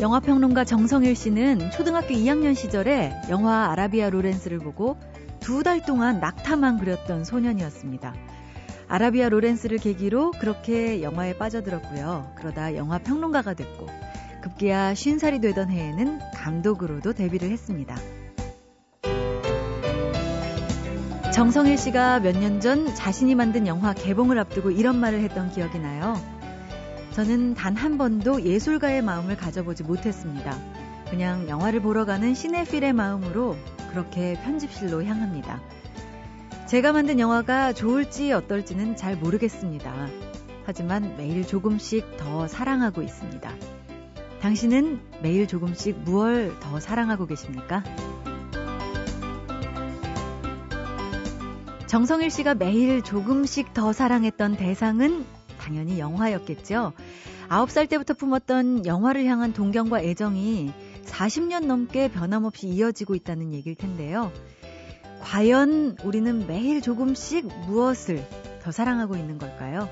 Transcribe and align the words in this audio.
영화평론가 0.00 0.64
정성일 0.64 1.14
씨는 1.14 1.70
초등학교 1.72 2.14
2학년 2.14 2.54
시절에 2.54 3.12
영화 3.28 3.70
아라비아 3.70 4.08
로렌스를 4.10 4.58
보고 4.58 4.96
두 5.40 5.62
달 5.62 5.82
동안 5.84 6.20
낙타만 6.20 6.78
그렸던 6.78 7.24
소년이었습니다. 7.24 8.14
아라비아 8.88 9.28
로렌스를 9.28 9.78
계기로 9.78 10.32
그렇게 10.32 11.02
영화에 11.02 11.36
빠져들었고요. 11.36 12.32
그러다 12.36 12.76
영화 12.76 12.98
평론가가 12.98 13.54
됐고 13.54 13.86
급기야 14.42 14.94
50살이 14.94 15.40
되던 15.42 15.68
해에는 15.70 16.18
감독으로도 16.34 17.12
데뷔를 17.12 17.50
했습니다. 17.50 17.96
정성일 21.32 21.76
씨가 21.78 22.20
몇 22.20 22.36
년 22.36 22.60
전 22.60 22.94
자신이 22.94 23.34
만든 23.34 23.66
영화 23.66 23.92
개봉을 23.92 24.38
앞두고 24.38 24.70
이런 24.70 24.96
말을 24.98 25.20
했던 25.20 25.50
기억이 25.50 25.78
나요. 25.78 26.14
저는 27.12 27.54
단 27.54 27.76
한 27.76 27.98
번도 27.98 28.42
예술가의 28.42 29.02
마음을 29.02 29.36
가져보지 29.36 29.84
못했습니다. 29.84 30.56
그냥 31.08 31.48
영화를 31.48 31.80
보러 31.80 32.04
가는 32.04 32.34
시네필의 32.34 32.92
마음으로 32.92 33.56
그렇게 33.90 34.34
편집실로 34.44 35.04
향합니다. 35.04 35.60
제가 36.66 36.92
만든 36.92 37.18
영화가 37.18 37.72
좋을지 37.72 38.32
어떨지는 38.32 38.96
잘 38.96 39.16
모르겠습니다. 39.16 39.92
하지만 40.64 41.16
매일 41.16 41.44
조금씩 41.44 42.16
더 42.16 42.46
사랑하고 42.46 43.02
있습니다. 43.02 43.50
당신은 44.40 45.00
매일 45.20 45.48
조금씩 45.48 45.98
무얼 46.04 46.54
더 46.60 46.78
사랑하고 46.78 47.26
계십니까? 47.26 47.82
정성일 51.88 52.30
씨가 52.30 52.54
매일 52.54 53.02
조금씩 53.02 53.74
더 53.74 53.92
사랑했던 53.92 54.56
대상은 54.56 55.24
당연히 55.70 56.00
영화였겠죠. 56.00 56.92
9살 57.48 57.88
때부터 57.88 58.14
품었던 58.14 58.86
영화를 58.86 59.24
향한 59.26 59.52
동경과 59.52 60.00
애정이 60.02 60.72
40년 61.04 61.66
넘게 61.66 62.08
변함없이 62.10 62.66
이어지고 62.66 63.14
있다는 63.14 63.52
얘기일 63.52 63.76
텐데요. 63.76 64.32
과연 65.20 65.96
우리는 66.02 66.46
매일 66.48 66.80
조금씩 66.80 67.46
무엇을 67.68 68.26
더 68.62 68.72
사랑하고 68.72 69.16
있는 69.16 69.38
걸까요? 69.38 69.88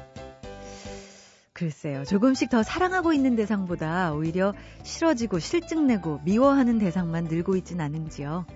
글쎄요. 1.53 2.05
조금씩 2.05 2.51
더 2.51 2.65
사랑하고 2.65 3.13
있는 3.13 3.37
대상보다 3.37 4.15
오히려 4.15 4.55
싫어지고 4.83 5.39
실증내고 5.39 6.21
미워하는 6.25 6.79
대상만 6.79 7.25
늘고 7.25 7.55
있진 7.57 7.81
않은지요. 7.81 8.47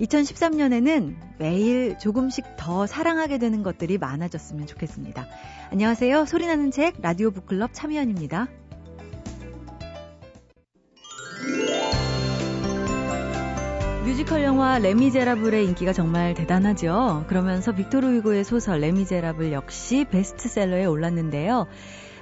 2013년에는 0.00 1.14
매일 1.38 1.98
조금씩 1.98 2.56
더 2.56 2.86
사랑하게 2.86 3.38
되는 3.38 3.62
것들이 3.62 3.98
많아졌으면 3.98 4.66
좋겠습니다. 4.66 5.26
안녕하세요. 5.70 6.24
소리나는 6.24 6.70
책 6.70 7.00
라디오 7.00 7.30
북클럽 7.30 7.70
참여연입니다. 7.72 8.48
뮤지컬 14.04 14.42
영화 14.42 14.78
레미제라블의 14.78 15.66
인기가 15.66 15.92
정말 15.92 16.34
대단하죠. 16.34 17.24
그러면서 17.28 17.72
빅토르 17.72 18.12
위고의 18.14 18.44
소설 18.44 18.80
레미제라블 18.80 19.52
역시 19.52 20.04
베스트셀러에 20.10 20.86
올랐는데요. 20.86 21.66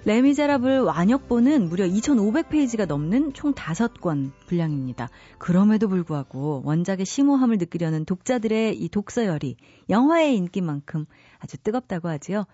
레미제라블 0.08 0.80
완역본은 0.80 1.68
무려 1.68 1.84
2,500페이지가 1.84 2.86
넘는 2.86 3.34
총 3.34 3.52
5권 3.52 4.30
분량입니다. 4.46 5.10
그럼에도 5.36 5.86
불구하고 5.86 6.62
원작의 6.64 7.04
심오함을 7.04 7.58
느끼려는 7.58 8.06
독자들의 8.06 8.74
이 8.80 8.88
독서열이 8.88 9.56
영화의 9.90 10.34
인기만큼 10.34 11.04
아주 11.38 11.58
뜨겁다고 11.58 12.08
하지요. 12.08 12.46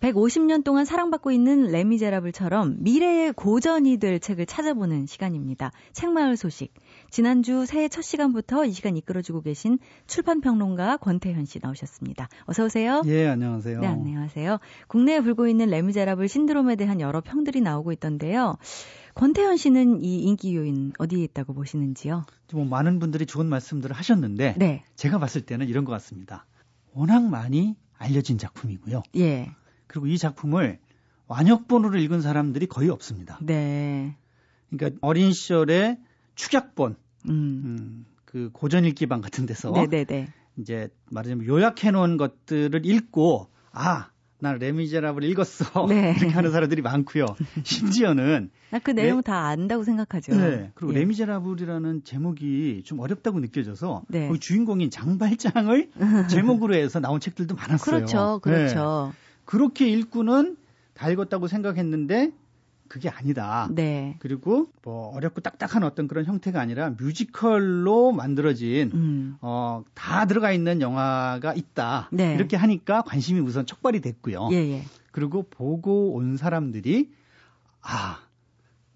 150년 0.00 0.64
동안 0.64 0.84
사랑받고 0.86 1.30
있는 1.30 1.70
레미제라블처럼 1.70 2.76
미래의 2.80 3.34
고전이 3.34 3.98
될 3.98 4.18
책을 4.18 4.46
찾아보는 4.46 5.06
시간입니다. 5.06 5.72
책마을 5.92 6.36
소식. 6.36 6.72
지난주 7.10 7.66
새해 7.66 7.88
첫 7.88 8.02
시간부터 8.02 8.64
이 8.64 8.72
시간 8.72 8.96
이끌어주고 8.96 9.42
계신 9.42 9.78
출판평론가 10.06 10.96
권태현 10.98 11.44
씨 11.44 11.60
나오셨습니다. 11.62 12.28
어서 12.46 12.64
오세요. 12.64 13.02
예, 13.06 13.28
안녕하세요. 13.28 13.80
네, 13.80 13.86
안녕하세요. 13.86 14.58
국내에 14.88 15.20
불고 15.20 15.46
있는 15.48 15.68
레미제라블 15.68 16.28
신드롬에 16.28 16.76
대한 16.76 17.00
여러 17.00 17.20
평들이 17.20 17.60
나오고 17.60 17.92
있던데요. 17.92 18.56
권태현 19.14 19.58
씨는 19.58 20.02
이 20.02 20.22
인기 20.22 20.56
요인 20.56 20.92
어디에 20.98 21.22
있다고 21.24 21.52
보시는지요? 21.52 22.24
뭐 22.54 22.64
많은 22.64 23.00
분들이 23.00 23.26
좋은 23.26 23.46
말씀들을 23.46 23.94
하셨는데 23.94 24.54
네. 24.56 24.82
제가 24.96 25.18
봤을 25.18 25.42
때는 25.42 25.68
이런 25.68 25.84
것 25.84 25.92
같습니다. 25.92 26.46
워낙 26.94 27.22
많이 27.22 27.76
알려진 27.98 28.38
작품이고요. 28.38 29.02
예. 29.16 29.50
그리고 29.90 30.06
이 30.06 30.16
작품을 30.18 30.78
완역본으로 31.26 31.98
읽은 31.98 32.20
사람들이 32.20 32.66
거의 32.66 32.90
없습니다. 32.90 33.38
네. 33.42 34.14
그러니까 34.70 34.96
어린 35.02 35.32
시절에 35.32 35.98
축약본, 36.36 36.94
음. 37.28 37.30
음, 37.30 38.06
그 38.24 38.50
고전 38.52 38.84
읽기방 38.84 39.20
같은 39.20 39.46
데서 39.46 39.72
네네네. 39.72 40.28
이제 40.58 40.90
말하자면 41.10 41.44
요약해 41.46 41.90
놓은 41.90 42.18
것들을 42.18 42.86
읽고 42.86 43.50
아, 43.72 44.10
나 44.38 44.52
레미제라블 44.52 45.24
읽었어. 45.24 45.86
네. 45.90 46.14
이렇게 46.16 46.28
하는 46.28 46.52
사람들이 46.52 46.82
많고요. 46.82 47.26
심지어는 47.64 48.50
나그 48.70 48.92
내용 48.92 49.22
다 49.24 49.48
안다고 49.48 49.82
생각하죠. 49.82 50.36
네. 50.36 50.70
그리고 50.76 50.94
예. 50.94 51.00
레미제라블이라는 51.00 52.04
제목이 52.04 52.82
좀 52.84 53.00
어렵다고 53.00 53.40
느껴져서 53.40 54.04
네. 54.08 54.30
주인공인 54.38 54.88
장발장을 54.90 55.90
제목으로 56.30 56.76
해서 56.76 57.00
나온 57.00 57.18
책들도 57.18 57.56
많았어요. 57.56 57.96
그렇죠, 57.96 58.40
네. 58.44 58.50
그렇죠. 58.52 59.12
그렇게 59.50 59.88
읽고는 59.88 60.56
다 60.94 61.10
읽었다고 61.10 61.48
생각했는데 61.48 62.30
그게 62.86 63.08
아니다. 63.08 63.68
네. 63.72 64.14
그리고 64.20 64.68
뭐 64.84 65.08
어렵고 65.16 65.40
딱딱한 65.40 65.82
어떤 65.82 66.06
그런 66.06 66.24
형태가 66.24 66.60
아니라 66.60 66.90
뮤지컬로 66.90 68.12
만들어진 68.12 68.92
음. 68.94 69.36
어, 69.40 69.82
다 69.94 70.26
들어가 70.26 70.52
있는 70.52 70.80
영화가 70.80 71.54
있다. 71.54 72.10
네. 72.12 72.34
이렇게 72.34 72.56
하니까 72.56 73.02
관심이 73.02 73.40
우선 73.40 73.66
촉발이 73.66 74.00
됐고요. 74.00 74.50
예, 74.52 74.56
예. 74.56 74.84
그리고 75.10 75.42
보고 75.50 76.14
온 76.14 76.36
사람들이 76.36 77.10
아 77.82 78.20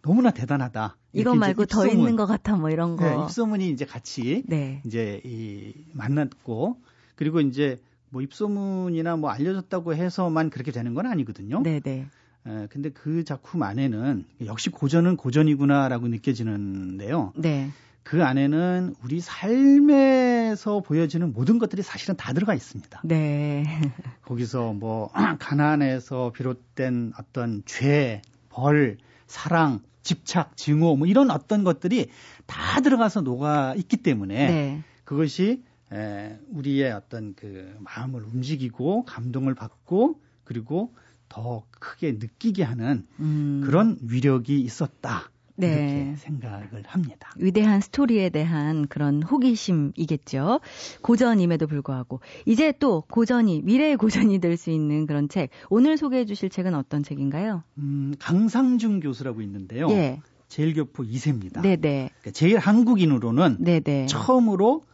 너무나 0.03 0.31
대단하다. 0.31 0.97
이거 1.15 1.35
말고 1.35 1.65
이제 1.65 1.75
더 1.75 1.85
입소문- 1.85 1.99
있는 1.99 2.15
것 2.17 2.27
같아, 2.27 2.55
뭐 2.55 2.71
이런 2.71 2.95
거. 2.97 3.05
네, 3.09 3.25
입소문이 3.25 3.71
이제 3.71 3.85
같이 3.85 4.45
네. 4.47 4.83
이제 4.87 5.21
이 5.25 5.73
만났고 5.95 6.77
그리고 7.17 7.41
이제 7.41 7.81
뭐 8.15 8.23
입소문이나 8.23 9.17
뭐 9.17 9.31
알려졌다고 9.31 9.97
해서만 9.97 10.49
그렇게 10.49 10.71
되는 10.71 10.95
건 10.95 11.07
아니거든요. 11.07 11.63
네, 11.63 11.81
네. 11.81 12.07
에, 12.47 12.67
근데 12.71 12.91
그 12.91 13.25
작품 13.25 13.65
안에는 13.65 14.25
역시 14.47 14.71
고전은 14.71 15.17
고전이구나라고 15.17 16.07
느껴지는데요. 16.07 17.33
네. 17.37 17.71
그 18.05 18.25
안에는 18.25 18.95
우리 19.03 19.21
삶에서 19.21 20.81
보여지는 20.81 21.33
모든 21.33 21.59
것들이 21.59 21.83
사실은 21.83 22.17
다 22.17 22.33
들어가 22.33 22.55
있습니다. 22.55 23.01
네. 23.03 23.65
거기서 24.23 24.75
뭐 24.75 25.11
가난에서 25.41 26.31
비롯된 26.37 27.15
어떤 27.19 27.63
죄, 27.67 28.23
벌, 28.49 28.99
사랑, 29.27 29.81
집착, 30.03 30.57
증오 30.57 30.95
뭐 30.95 31.09
이런 31.09 31.33
어떤 31.33 31.65
것들이 31.65 32.11
다 32.47 32.81
들어가서 32.81 33.23
녹아 33.23 33.75
있기 33.75 33.97
때문에 33.97 34.47
네. 34.47 34.83
그것이 35.03 35.65
에, 35.95 36.39
우리의 36.51 36.93
어떤 36.93 37.35
그 37.35 37.77
마음을 37.81 38.23
움직이고 38.23 39.05
감동을 39.05 39.55
받고 39.55 40.21
그리고 40.45 40.93
더 41.29 41.65
크게 41.71 42.13
느끼게 42.13 42.63
하는 42.63 43.07
음. 43.21 43.63
그런 43.65 43.97
위력이 44.03 44.61
있었다. 44.61 45.31
네. 45.57 45.69
이렇게 45.69 46.17
생각을 46.17 46.83
합니다. 46.85 47.31
위대한 47.39 47.81
스토리에 47.81 48.29
대한 48.31 48.89
그런 48.89 49.23
호기심이겠죠. 49.23 50.61
고전임에도 51.03 51.67
불구하고. 51.69 52.21
이제 52.45 52.73
또 52.79 53.03
고전이, 53.03 53.63
미래의 53.63 53.97
고전이 53.97 54.41
될 54.41 54.57
수 54.57 54.71
있는 54.71 55.07
그런 55.07 55.29
책. 55.29 55.51
오늘 55.71 55.97
소개해 55.97 56.25
주실 56.27 56.51
책은 56.51 56.75
어떤 56.75 57.03
책인가요? 57.05 57.63
음, 57.79 58.15
강상중 58.19 59.01
교수라고 59.01 59.43
있는데요. 59.43 59.89
예. 59.91 60.21
제일교포 60.49 61.05
2세입니다. 61.05 61.63
네네. 61.63 61.77
그러니까 62.21 62.31
제일 62.33 62.59
한국인으로는 62.59 63.59
네네. 63.61 64.07
처음으로 64.07 64.85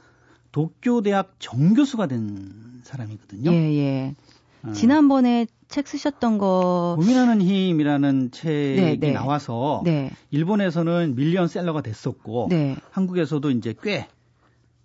도쿄 0.53 1.03
대학 1.03 1.35
정교수가 1.39 2.07
된 2.07 2.81
사람이거든요. 2.83 3.53
예, 3.53 3.79
예. 3.79 4.15
어, 4.63 4.73
지난번에 4.73 5.47
책 5.69 5.87
쓰셨던 5.87 6.39
거. 6.39 6.97
고민하는 6.99 7.41
힘이라는 7.41 8.31
책이 8.33 8.81
네, 8.81 8.97
네. 8.99 9.13
나와서 9.13 9.83
네. 9.85 10.11
일본에서는 10.31 11.15
밀리언셀러가 11.15 11.83
됐었고 11.83 12.49
네. 12.51 12.77
한국에서도 12.91 13.51
이제 13.53 13.75
꽤, 13.83 14.09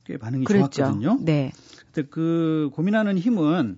꽤 0.06 0.18
반응이 0.18 0.46
그랬죠. 0.46 0.70
좋았거든요. 0.70 1.18
네. 1.22 1.52
근데 1.92 2.08
그 2.10 2.70
고민하는 2.74 3.18
힘은 3.18 3.78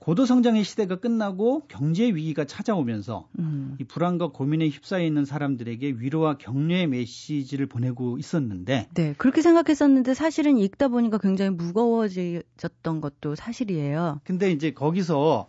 고도 0.00 0.24
성장의 0.24 0.64
시대가 0.64 0.96
끝나고 0.96 1.66
경제 1.68 2.06
위기가 2.06 2.46
찾아오면서 2.46 3.28
음. 3.38 3.76
이 3.78 3.84
불안과 3.84 4.28
고민에 4.28 4.68
휩싸여 4.68 5.04
있는 5.04 5.26
사람들에게 5.26 5.96
위로와 5.98 6.38
격려의 6.38 6.86
메시지를 6.86 7.66
보내고 7.66 8.16
있었는데 8.16 8.88
네. 8.94 9.14
그렇게 9.18 9.42
생각했었는데 9.42 10.14
사실은 10.14 10.56
읽다 10.56 10.88
보니까 10.88 11.18
굉장히 11.18 11.50
무거워졌던 11.50 13.00
것도 13.02 13.34
사실이에요. 13.34 14.20
근데 14.24 14.50
이제 14.50 14.72
거기서 14.72 15.48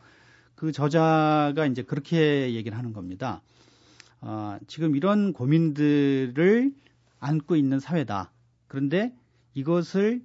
그 0.56 0.74
저자가 0.74 1.66
이제 1.68 1.82
그렇게 1.82 2.54
얘기를 2.54 2.78
하는 2.78 2.92
겁니다. 2.92 3.42
어, 4.20 4.58
지금 4.68 4.98
이런 4.98 5.32
고민들을 5.32 6.74
안고 7.22 7.56
있는 7.56 7.80
사회다. 7.80 8.32
그런데 8.68 9.14
이것을 9.54 10.22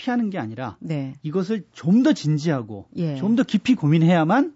피하는 0.00 0.30
게 0.30 0.38
아니라 0.38 0.76
네. 0.80 1.14
이것을 1.22 1.64
좀 1.72 2.02
더 2.02 2.14
진지하고 2.14 2.86
예. 2.96 3.16
좀더 3.16 3.42
깊이 3.42 3.74
고민해야만 3.74 4.54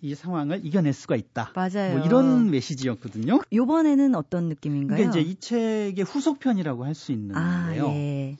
이 0.00 0.14
상황을 0.14 0.64
이겨낼 0.64 0.94
수가 0.94 1.14
있다. 1.16 1.52
맞아요. 1.54 1.98
뭐 1.98 2.06
이런 2.06 2.50
메시지였거든요. 2.50 3.40
요번에는 3.52 4.14
어떤 4.14 4.44
느낌인가요? 4.48 4.98
이게 4.98 5.08
이제 5.10 5.20
이 5.20 5.34
책의 5.38 6.04
후속편이라고 6.04 6.86
할 6.86 6.94
수 6.94 7.12
있는데요. 7.12 7.38
아, 7.38 7.76
예. 7.76 8.36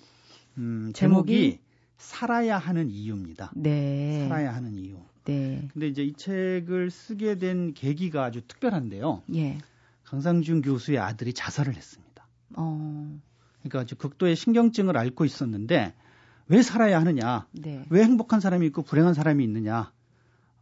음, 0.56 0.92
제목이? 0.94 1.32
제목이 1.32 1.58
살아야 1.98 2.56
하는 2.56 2.88
이유입니다. 2.88 3.52
네. 3.54 4.26
살아야 4.26 4.54
하는 4.54 4.78
이유. 4.78 4.96
네. 5.26 5.68
근데 5.74 5.88
이제 5.88 6.02
이 6.02 6.14
책을 6.14 6.90
쓰게 6.90 7.36
된 7.36 7.74
계기가 7.74 8.24
아주 8.24 8.40
특별한데요. 8.48 9.22
예. 9.34 9.58
강상준 10.04 10.62
교수의 10.62 10.98
아들이 10.98 11.34
자살을 11.34 11.74
했습니다. 11.76 12.26
어. 12.56 13.20
그러니까 13.62 13.80
아주 13.80 13.96
극도의 13.96 14.36
신경증을 14.36 14.96
앓고 14.96 15.24
있었는데 15.24 15.94
왜 16.48 16.62
살아야 16.62 16.98
하느냐? 17.00 17.46
네. 17.52 17.84
왜 17.90 18.02
행복한 18.02 18.40
사람이 18.40 18.66
있고 18.66 18.82
불행한 18.82 19.14
사람이 19.14 19.44
있느냐? 19.44 19.92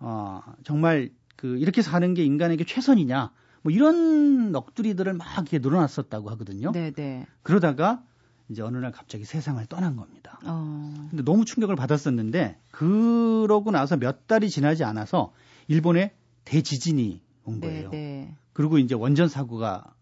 어, 0.00 0.42
정말 0.64 1.10
그 1.36 1.56
이렇게 1.58 1.82
사는 1.82 2.12
게 2.14 2.24
인간에게 2.24 2.64
최선이냐? 2.64 3.30
뭐 3.62 3.72
이런 3.72 4.52
넋두리들을 4.52 5.12
막 5.14 5.26
이렇게 5.34 5.58
늘어놨었다고 5.58 6.30
하거든요. 6.30 6.72
네, 6.72 6.90
네. 6.90 7.26
그러다가 7.42 8.02
이제 8.48 8.62
어느 8.62 8.78
날 8.78 8.92
갑자기 8.92 9.24
세상을 9.24 9.64
떠난 9.66 9.96
겁니다. 9.96 10.38
어. 10.44 11.08
근데 11.10 11.22
너무 11.22 11.44
충격을 11.44 11.76
받았었는데 11.76 12.58
그러고 12.70 13.70
나서 13.70 13.96
몇 13.96 14.26
달이 14.26 14.48
지나지 14.50 14.84
않아서 14.84 15.32
일본에 15.68 16.14
대지진이 16.44 17.22
온 17.44 17.60
네, 17.60 17.66
거예요. 17.66 17.90
네. 17.90 18.34
그리고 18.52 18.78
이제 18.78 18.94
원전 18.94 19.28
사고가 19.28 19.94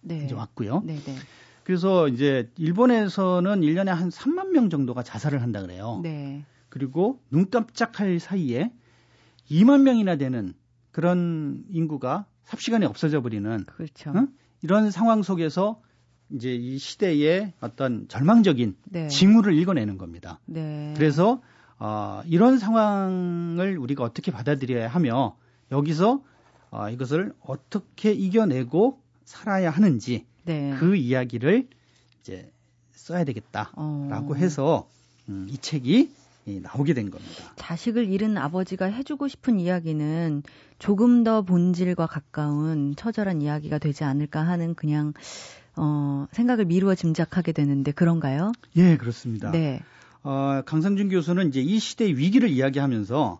네. 0.00 0.24
이제 0.24 0.34
왔고요. 0.34 0.82
네, 0.84 0.96
네. 0.96 1.16
그래서 1.70 2.08
이제 2.08 2.50
일본에서는 2.56 3.60
1년에 3.60 3.90
한 3.90 4.08
3만 4.08 4.48
명 4.48 4.70
정도가 4.70 5.04
자살을 5.04 5.40
한다 5.40 5.62
그래요. 5.62 6.00
네. 6.02 6.44
그리고 6.68 7.20
눈 7.30 7.48
깜짝할 7.48 8.18
사이에 8.18 8.72
2만 9.48 9.82
명이나 9.82 10.16
되는 10.16 10.52
그런 10.90 11.62
인구가 11.70 12.26
삽시간에 12.42 12.86
없어져 12.86 13.22
버리는 13.22 13.64
그렇죠. 13.66 14.12
응? 14.16 14.26
이런 14.62 14.90
상황 14.90 15.22
속에서 15.22 15.80
이제 16.30 16.52
이 16.52 16.76
시대의 16.76 17.52
어떤 17.60 18.08
절망적인 18.08 18.76
네. 18.86 19.06
징후를 19.06 19.54
읽어내는 19.54 19.96
겁니다. 19.96 20.40
네. 20.46 20.92
그래서 20.96 21.40
어, 21.78 22.20
이런 22.26 22.58
상황을 22.58 23.78
우리가 23.78 24.02
어떻게 24.02 24.32
받아들여야 24.32 24.88
하며 24.88 25.36
여기서 25.70 26.20
어, 26.72 26.90
이것을 26.90 27.32
어떻게 27.38 28.10
이겨내고 28.10 29.00
살아야 29.24 29.70
하는지 29.70 30.26
네. 30.50 30.74
그 30.80 30.96
이야기를 30.96 31.68
이제 32.20 32.50
써야 32.90 33.22
되겠다라고 33.22 33.74
어. 33.76 34.34
해서 34.34 34.88
음, 35.28 35.46
이 35.48 35.56
책이 35.56 36.10
이, 36.46 36.60
나오게 36.60 36.94
된 36.94 37.10
겁니다. 37.10 37.52
자식을 37.54 38.08
잃은 38.08 38.36
아버지가 38.36 38.86
해주고 38.86 39.28
싶은 39.28 39.60
이야기는 39.60 40.42
조금 40.80 41.22
더 41.22 41.42
본질과 41.42 42.06
가까운 42.06 42.96
처절한 42.96 43.42
이야기가 43.42 43.78
되지 43.78 44.02
않을까 44.02 44.40
하는 44.40 44.74
그냥 44.74 45.12
어, 45.76 46.26
생각을 46.32 46.64
미루어 46.64 46.96
짐작하게 46.96 47.52
되는데 47.52 47.92
그런가요? 47.92 48.50
예, 48.76 48.96
그렇습니다. 48.96 49.52
네. 49.52 49.80
어, 50.24 50.62
강상준 50.66 51.10
교수는 51.10 51.48
이제 51.48 51.60
이 51.60 51.78
시대의 51.78 52.18
위기를 52.18 52.48
이야기하면서 52.48 53.38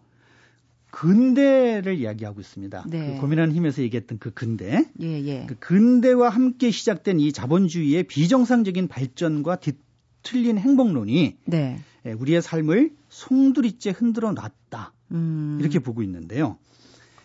근대를 0.91 1.99
이야기하고 1.99 2.41
있습니다. 2.41 2.85
네. 2.89 3.15
그 3.15 3.21
고민하는 3.21 3.55
힘에서 3.55 3.83
얘기했던 3.83 4.19
그 4.19 4.33
근대. 4.33 4.85
예, 5.01 5.07
예. 5.07 5.47
그 5.47 5.57
근대와 5.59 6.29
함께 6.29 6.71
시작된 6.71 7.21
이 7.21 7.33
자본주의의 7.33 8.05
비정상적인 8.05 8.89
발전과 8.89 9.57
뒤틀린 9.57 10.59
행복론이 10.59 11.37
네. 11.45 11.81
예, 12.07 12.13
우리의 12.13 12.43
삶을 12.43 12.91
송두리째 13.09 13.91
흔들어 13.91 14.33
놨다. 14.33 14.93
음. 15.13 15.59
이렇게 15.61 15.79
보고 15.79 16.03
있는데요. 16.03 16.57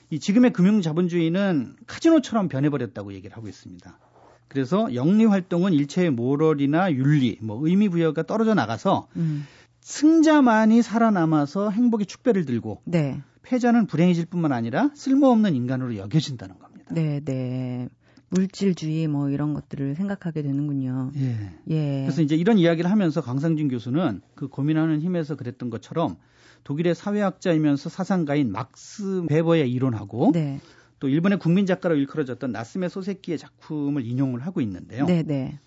이 0.09 0.19
지금의 0.19 0.53
금융 0.53 0.81
자본주의는 0.81 1.75
카지노처럼 1.87 2.47
변해버렸다고 2.47 3.13
얘기를 3.13 3.35
하고 3.35 3.47
있습니다. 3.47 3.99
그래서 4.47 4.93
영리 4.93 5.25
활동은 5.25 5.73
일체의 5.73 6.11
모럴이나 6.11 6.93
윤리, 6.93 7.37
뭐 7.41 7.59
의미 7.67 7.89
부여가 7.89 8.23
떨어져 8.23 8.53
나가서 8.53 9.07
음. 9.15 9.45
승자만이 9.81 10.81
살아남아서 10.81 11.69
행복의 11.69 12.05
축배를 12.05 12.45
들고 12.45 12.81
네. 12.85 13.21
패자는 13.45 13.85
불행해질 13.85 14.25
뿐만 14.25 14.51
아니라 14.51 14.89
쓸모없는 14.95 15.55
인간으로 15.55 15.95
여겨진다는 15.97 16.59
겁니다. 16.59 16.93
네, 16.93 17.21
네. 17.23 17.87
물질주의 18.29 19.07
뭐 19.07 19.29
이런 19.29 19.53
것들을 19.53 19.95
생각하게 19.95 20.41
되는군요. 20.41 21.11
예. 21.15 21.51
예. 21.69 22.01
그래서 22.01 22.21
이제 22.21 22.35
이런 22.35 22.57
이야기를 22.57 22.89
하면서 22.89 23.21
강상준 23.21 23.69
교수는 23.69 24.21
그 24.33 24.47
고민하는 24.47 24.99
힘에서 24.99 25.35
그랬던 25.35 25.69
것처럼 25.69 26.17
독일의 26.63 26.95
사회학자이면서 26.95 27.89
사상가인 27.89 28.51
막스 28.51 29.25
베버의 29.29 29.71
이론하고 29.71 30.31
네. 30.33 30.59
또 30.99 31.07
일본의 31.07 31.39
국민 31.39 31.65
작가로 31.65 31.95
일컬어졌던 31.95 32.51
나스메 32.51 32.89
소세키의 32.89 33.37
작품을 33.37 34.05
인용을 34.05 34.45
하고 34.45 34.59
있는데요. 34.61 35.05
네, 35.05 35.21
네. 35.23 35.59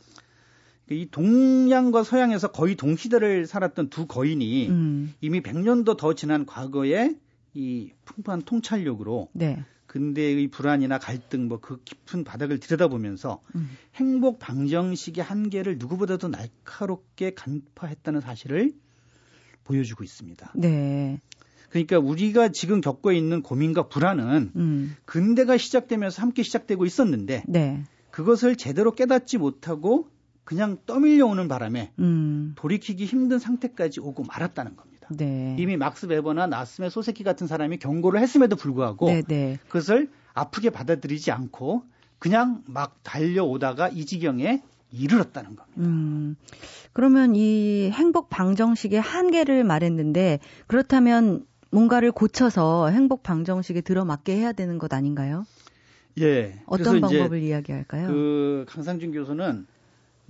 이 0.91 1.07
동양과 1.11 2.03
서양에서 2.03 2.49
거의 2.49 2.75
동시대를 2.75 3.47
살았던 3.47 3.91
두 3.91 4.07
거인이 4.07 4.69
음. 4.69 5.15
이미 5.21 5.43
100년도 5.43 5.97
더 5.97 6.15
지난 6.15 6.47
과거에 6.47 7.15
이 7.59 7.91
풍부한 8.05 8.43
통찰력으로 8.43 9.31
네. 9.33 9.65
근대의 9.89 10.47
불안이나 10.47 10.99
갈등 10.99 11.49
뭐 11.49 11.59
그 11.61 11.83
깊은 11.83 12.23
바닥을 12.23 12.61
들여다보면서 12.61 13.43
음. 13.57 13.69
행복 13.97 14.39
방정식의 14.39 15.25
한계를 15.25 15.79
누구보다도 15.79 16.29
날카롭게 16.29 17.35
간파했다는 17.35 18.21
사실을 18.21 18.73
보여주고 19.65 20.05
있습니다. 20.05 20.53
네. 20.55 21.21
그러니까 21.71 21.99
우리가 21.99 22.51
지금 22.51 22.81
겪고 22.81 23.11
있는 23.11 23.43
고민과 23.43 23.89
불안은 23.89 24.53
음. 24.55 24.97
근대가 25.05 25.59
시작되면서 25.59 26.23
함께 26.23 26.45
시작되고 26.45 26.87
있었는데 26.87 27.43
네. 27.49 27.83
그것을 28.11 28.55
제대로 28.55 28.93
깨닫지 28.93 29.37
못하고 29.37 30.09
그냥 30.45 30.79
떠밀려 30.87 31.27
오는 31.27 31.49
바람에 31.49 31.93
음. 31.99 32.53
돌이키기 32.57 33.05
힘든 33.05 33.41
상태까지 33.41 34.01
오고 34.01 34.23
말았다는 34.25 34.77
겁니다. 34.77 34.88
네. 35.11 35.57
이미 35.59 35.77
막스 35.77 36.07
베버나 36.07 36.47
나스메 36.47 36.91
소세키 36.91 37.25
같은 37.25 37.47
사람이 37.47 37.79
경고를 37.79 38.21
했음에도 38.21 38.57
불구하고 38.57 39.07
네, 39.07 39.23
네. 39.23 39.59
그것을 39.69 40.11
아프게 40.35 40.71
받아들이지 40.71 41.31
않고 41.31 41.83
그냥 42.19 42.63
막 42.67 42.99
달려오다가 43.03 43.89
이 43.89 44.05
지경에 44.05 44.63
이르렀다는 44.91 45.57
겁니다. 45.57 45.81
음. 45.81 46.37
그러면 46.93 47.37
이 47.37 47.91
행복 47.93 48.31
방정식의 48.31 49.01
한계를 49.01 49.65
말했는데 49.65 50.41
그렇다면 50.67 51.45
뭔가를 51.71 52.13
고쳐서 52.13 52.89
행복 52.89 53.23
방정식에 53.23 53.83
들어맞게 53.83 54.35
해야 54.35 54.53
되는 54.53 54.79
것 54.79 54.93
아닌가요? 54.93 55.45
예. 56.21 56.61
어떤 56.67 57.01
방법을 57.01 57.43
이야기할까요? 57.43 58.09
그 58.09 58.65
강상준 58.69 59.13
교수는 59.13 59.67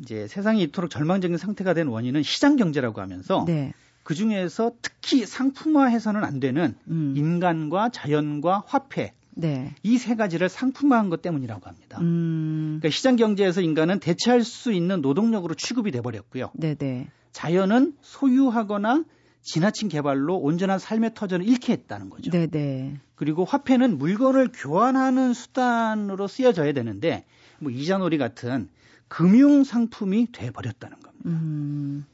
이제 0.00 0.26
세상이 0.26 0.62
이토록 0.64 0.90
절망적인 0.90 1.38
상태가 1.38 1.74
된 1.74 1.88
원인은 1.88 2.22
시장 2.22 2.56
경제라고 2.56 3.00
하면서 3.00 3.44
네. 3.46 3.72
그 4.08 4.14
중에서 4.14 4.72
특히 4.80 5.26
상품화해서는 5.26 6.24
안 6.24 6.40
되는 6.40 6.74
음. 6.88 7.12
인간과 7.14 7.90
자연과 7.90 8.64
화폐 8.66 9.12
네. 9.34 9.74
이 9.82 9.98
세 9.98 10.16
가지를 10.16 10.48
상품화한 10.48 11.10
것 11.10 11.20
때문이라고 11.20 11.66
합니다. 11.66 11.98
음. 12.00 12.78
그러니까 12.80 12.96
시장 12.96 13.16
경제에서 13.16 13.60
인간은 13.60 14.00
대체할 14.00 14.44
수 14.44 14.72
있는 14.72 15.02
노동력으로 15.02 15.54
취급이 15.54 15.90
돼 15.90 16.00
버렸고요. 16.00 16.50
네, 16.54 16.74
네. 16.74 17.08
자연은 17.32 17.98
소유하거나 18.00 19.04
지나친 19.42 19.90
개발로 19.90 20.38
온전한 20.38 20.78
삶의 20.78 21.12
터전을 21.14 21.46
잃게 21.46 21.74
했다는 21.74 22.08
거죠. 22.08 22.30
네, 22.30 22.46
네. 22.46 22.98
그리고 23.14 23.44
화폐는 23.44 23.98
물건을 23.98 24.52
교환하는 24.54 25.34
수단으로 25.34 26.28
쓰여져야 26.28 26.72
되는데 26.72 27.26
뭐 27.58 27.70
이자놀이 27.70 28.16
같은 28.16 28.70
금융 29.08 29.64
상품이 29.64 30.28
돼 30.32 30.50
버렸다는 30.50 30.98
겁니다. 30.98 31.28
음. 31.28 32.06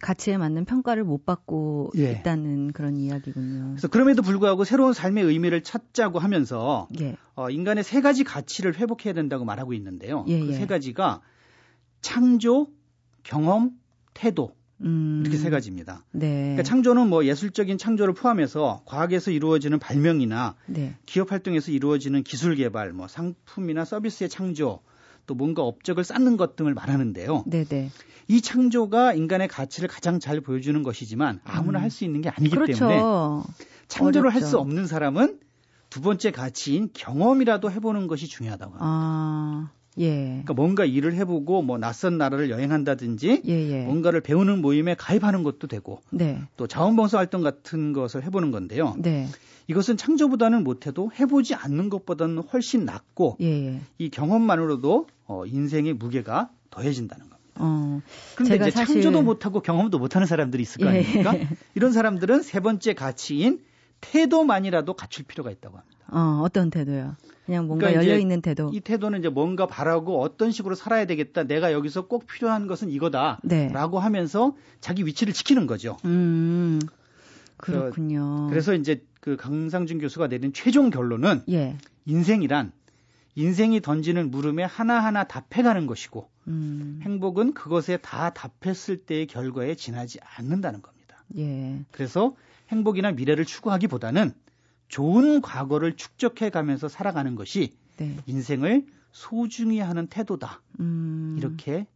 가치에 0.00 0.36
맞는 0.36 0.64
평가를 0.64 1.04
못 1.04 1.24
받고 1.24 1.92
예. 1.96 2.12
있다는 2.12 2.72
그런 2.72 2.96
이야기군요. 2.96 3.70
그래서 3.70 3.88
그럼에도 3.88 4.22
불구하고 4.22 4.64
새로운 4.64 4.92
삶의 4.92 5.24
의미를 5.24 5.62
찾자고 5.62 6.18
하면서 6.18 6.88
예. 7.00 7.16
어, 7.34 7.50
인간의 7.50 7.84
세 7.84 8.00
가지 8.00 8.24
가치를 8.24 8.76
회복해야 8.78 9.14
된다고 9.14 9.44
말하고 9.44 9.72
있는데요. 9.74 10.24
예, 10.28 10.40
그 10.40 10.48
예. 10.48 10.52
세 10.52 10.66
가지가 10.66 11.20
창조, 12.00 12.68
경험, 13.22 13.72
태도 14.14 14.54
음. 14.82 15.20
이렇게 15.22 15.36
세 15.36 15.50
가지입니다. 15.50 16.04
네. 16.12 16.40
그러니까 16.40 16.62
창조는 16.62 17.08
뭐 17.08 17.24
예술적인 17.24 17.78
창조를 17.78 18.14
포함해서 18.14 18.82
과학에서 18.86 19.30
이루어지는 19.30 19.78
발명이나 19.78 20.56
네. 20.66 20.96
기업 21.06 21.32
활동에서 21.32 21.70
이루어지는 21.70 22.22
기술 22.22 22.56
개발, 22.56 22.92
뭐 22.92 23.06
상품이나 23.06 23.84
서비스의 23.84 24.30
창조, 24.30 24.80
또 25.30 25.34
뭔가 25.36 25.62
업적을 25.62 26.02
쌓는 26.02 26.36
것 26.36 26.56
등을 26.56 26.74
말하는데요. 26.74 27.44
네, 27.46 27.62
네. 27.62 27.88
이 28.26 28.40
창조가 28.40 29.14
인간의 29.14 29.46
가치를 29.46 29.88
가장 29.88 30.18
잘 30.18 30.40
보여주는 30.40 30.82
것이지만 30.82 31.38
아무나 31.44 31.78
음. 31.78 31.84
할수 31.84 32.04
있는 32.04 32.20
게 32.20 32.30
아니기 32.30 32.56
그렇죠. 32.56 32.88
때문에 32.88 33.00
창조를 33.86 34.34
할. 34.34 34.42
수 34.42 34.58
없는 34.58 34.88
사람은 34.88 35.38
두 35.88 36.00
번째 36.00 36.32
가치인 36.32 36.90
경험이라도 36.92 37.70
해보는 37.70 38.08
것이 38.08 38.26
중요하다고 38.26 38.72
합니다. 38.72 38.84
아, 38.84 39.70
예. 40.00 40.24
그러니까 40.26 40.54
뭔가 40.54 40.84
일을 40.84 41.14
해보고 41.14 41.62
뭐 41.62 41.78
낯선 41.78 42.18
나라를 42.18 42.50
여행한다든지 42.50 43.42
예, 43.46 43.52
예. 43.70 43.84
뭔가를 43.84 44.20
배우는 44.20 44.60
모임에 44.60 44.94
가입하는 44.94 45.42
것도 45.42 45.66
되고 45.68 46.00
네. 46.10 46.40
또 46.56 46.66
자원봉사 46.66 47.18
활동 47.18 47.42
같은 47.42 47.92
것을 47.92 48.24
해보는 48.24 48.50
건데요. 48.50 48.94
네. 48.98 49.26
이것은 49.68 49.96
창조보다는 49.96 50.64
못해도 50.64 51.12
해보지 51.18 51.54
않는 51.54 51.90
것보다는 51.90 52.38
훨씬 52.52 52.84
낫고 52.84 53.36
예, 53.40 53.46
예. 53.74 53.80
이 53.98 54.10
경험만으로도 54.10 55.06
어, 55.26 55.46
인생의 55.46 55.94
무게가 55.94 56.50
더해진다는 56.70 57.24
겁니다. 57.26 57.40
어. 57.62 58.00
그런데 58.36 58.54
제가 58.54 58.68
이제 58.68 58.76
사실- 58.76 59.02
창조도 59.02 59.22
못하고 59.22 59.60
경험도 59.60 59.98
못하는 59.98 60.26
사람들이 60.26 60.62
있을 60.62 60.84
거 60.84 60.92
예. 60.94 60.98
아닙니까? 61.00 61.34
이런 61.74 61.92
사람들은 61.92 62.42
세 62.42 62.60
번째 62.60 62.94
가치인 62.94 63.60
태도만이라도 64.00 64.94
갖출 64.94 65.24
필요가 65.24 65.50
있다고 65.50 65.78
합니다. 65.78 65.98
어, 66.08 66.42
어떤 66.42 66.70
태도요? 66.70 67.16
그냥 67.46 67.66
뭔가 67.66 67.86
그러니까 67.86 68.04
열려 68.04 68.18
있는 68.18 68.40
태도. 68.42 68.70
이 68.72 68.80
태도는 68.80 69.20
이제 69.20 69.28
뭔가 69.28 69.66
바라고 69.66 70.20
어떤 70.20 70.50
식으로 70.50 70.74
살아야 70.74 71.04
되겠다. 71.06 71.44
내가 71.44 71.72
여기서 71.72 72.06
꼭 72.06 72.26
필요한 72.26 72.66
것은 72.66 72.90
이거다. 72.90 73.40
네. 73.42 73.68
라고 73.68 73.98
하면서 73.98 74.54
자기 74.80 75.06
위치를 75.06 75.32
지키는 75.32 75.66
거죠. 75.66 75.96
음. 76.04 76.80
그렇군요. 77.56 78.46
그래서 78.48 78.74
이제 78.74 79.04
그 79.20 79.36
강상준 79.36 79.98
교수가 79.98 80.28
내린 80.28 80.52
최종 80.52 80.90
결론은 80.90 81.42
예. 81.50 81.76
인생이란 82.06 82.72
인생이 83.34 83.80
던지는 83.80 84.30
물음에 84.30 84.64
하나하나 84.64 85.24
답해가는 85.24 85.86
것이고 85.86 86.28
음. 86.48 87.00
행복은 87.02 87.54
그것에 87.54 87.98
다 87.98 88.30
답했을 88.30 88.98
때의 88.98 89.26
결과에 89.26 89.74
지나지 89.74 90.18
않는다는 90.36 90.82
겁니다. 90.82 91.24
예. 91.36 91.84
그래서 91.90 92.34
행복이나 92.70 93.12
미래를 93.12 93.44
추구하기보다는 93.44 94.32
좋은 94.88 95.40
과거를 95.40 95.96
축적해 95.96 96.50
가면서 96.50 96.88
살아가는 96.88 97.34
것이 97.34 97.74
네. 97.96 98.16
인생을 98.26 98.86
소중히 99.12 99.80
하는 99.80 100.06
태도다. 100.06 100.62
음. 100.80 101.36
이렇게 101.38 101.86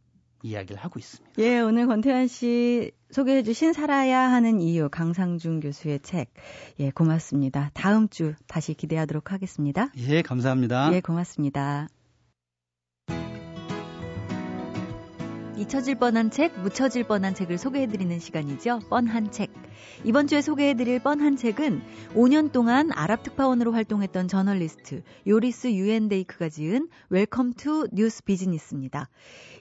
이야기를 0.43 0.81
하고 0.83 0.99
있습니다. 0.99 1.43
예, 1.43 1.61
오늘 1.61 1.87
권태환 1.87 2.29
씨 2.29 2.93
소개해 3.11 3.43
주신 3.43 3.73
살아야 3.73 4.31
하는 4.31 4.61
이유 4.61 4.89
강상중 4.91 5.61
교수의 5.61 6.01
책. 6.01 6.33
예, 6.79 6.91
고맙습니다. 6.91 7.71
다음 7.73 8.09
주 8.09 8.35
다시 8.47 8.75
기대하도록 8.75 9.33
하겠습니다. 9.33 9.91
예, 9.97 10.21
감사합니다. 10.23 10.93
예, 10.93 11.01
고맙습니다. 11.01 11.89
잊혀질 15.57 15.95
뻔한 16.01 16.31
책, 16.33 16.59
묻혀질 16.61 17.05
뻔한 17.05 17.33
책을 17.33 17.59
소개해드리는 17.59 18.19
시간이죠. 18.19 18.81
뻔한 18.91 19.31
책. 19.31 19.53
이번 20.03 20.27
주에 20.27 20.43
소개해드릴 20.43 20.99
fun한 20.99 21.37
책은 21.37 21.81
5년 22.15 22.51
동안 22.51 22.91
아랍 22.93 23.23
특파원으로 23.23 23.73
활동했던 23.73 24.27
저널리스트 24.27 25.03
요리스 25.29 25.69
유엔데이크가 25.69 26.49
지은 26.49 26.89
Welcome 27.09 27.53
to 27.53 27.87
News 27.93 28.25
Business입니다. 28.25 29.09